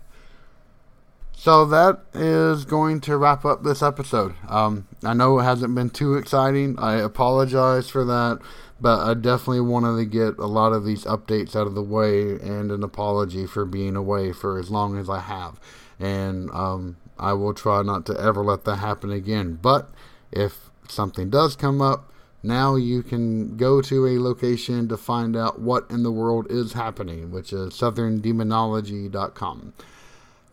So 1.34 1.66
that 1.66 2.02
is 2.14 2.66
going 2.66 3.02
to 3.02 3.18
wrap 3.18 3.46
up 3.46 3.64
this 3.64 3.82
episode. 3.82 4.36
Um, 4.48 4.88
I 5.04 5.14
know 5.14 5.40
it 5.40 5.44
hasn't 5.44 5.74
been 5.74 5.90
too 5.90 6.16
exciting. 6.16 6.78
I 6.78 6.96
apologize 6.96 7.90
for 7.90 8.06
that 8.06 8.42
but 8.82 9.08
I 9.08 9.14
definitely 9.14 9.62
wanted 9.62 9.98
to 9.98 10.06
get 10.06 10.40
a 10.40 10.48
lot 10.48 10.74
of 10.74 10.84
these 10.84 11.06
updates 11.06 11.56
out 11.56 11.68
of 11.68 11.76
the 11.76 11.84
way 11.84 12.32
and 12.32 12.72
an 12.72 12.84
apology 12.84 13.46
for 13.46 13.64
being 13.64 13.96
away 13.96 14.34
for 14.34 14.58
as 14.58 14.72
long 14.72 14.98
as 14.98 15.08
I 15.08 15.20
have. 15.20 15.60
And 16.00 16.50
um, 16.50 16.98
I 17.20 17.34
will 17.34 17.54
try 17.54 17.84
not 17.84 18.08
to 18.08 18.20
ever 18.20 18.44
let 18.44 18.66
that 18.66 18.78
happen 18.78 19.12
again. 19.12 19.60
But 19.62 19.92
if 20.32 20.72
something 20.90 21.30
does 21.30 21.56
come 21.56 21.80
up, 21.80 22.12
now 22.42 22.76
you 22.76 23.04
can 23.04 23.56
go 23.56 23.84
to 23.84 24.08
a 24.08 24.18
location 24.18 24.88
to 24.88 24.98
find 24.98 25.38
out 25.38 25.62
what 25.62 25.86
in 25.92 26.02
the 26.02 26.12
world 26.12 26.48
is 26.50 26.74
happening, 26.74 27.30
which 27.30 27.54
is 27.54 27.74
southerndemonology.com. 27.74 29.74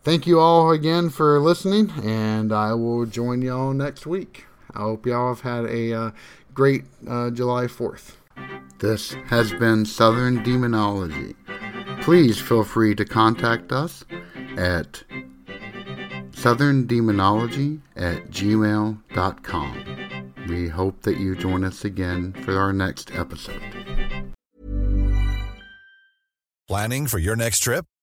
Thank 0.01 0.25
you 0.25 0.39
all 0.39 0.71
again 0.71 1.09
for 1.09 1.41
listening, 1.41 1.91
and 2.03 2.53
I 2.53 2.73
will 2.73 3.05
join 3.05 3.41
y'all 3.41 3.73
next 3.73 4.07
week. 4.07 4.45
I 4.73 4.79
hope 4.79 5.05
y'all 5.05 5.35
have 5.35 5.41
had 5.41 5.65
a 5.65 5.93
uh, 5.93 6.11
great 6.53 6.85
uh, 7.07 7.31
July 7.31 7.65
4th. 7.65 8.13
This 8.79 9.11
has 9.27 9.51
been 9.51 9.85
Southern 9.85 10.41
Demonology. 10.41 11.35
Please 12.01 12.39
feel 12.39 12.63
free 12.63 12.95
to 12.95 13.03
contact 13.03 13.73
us 13.73 14.05
at 14.57 15.03
southerndemonology 16.31 17.81
at 17.97 18.29
gmail.com. 18.29 20.33
We 20.47 20.69
hope 20.69 21.01
that 21.01 21.17
you 21.17 21.35
join 21.35 21.65
us 21.65 21.83
again 21.83 22.31
for 22.45 22.57
our 22.57 22.71
next 22.71 23.13
episode. 23.13 23.61
Planning 26.69 27.07
for 27.07 27.19
your 27.19 27.35
next 27.35 27.59
trip? 27.59 27.85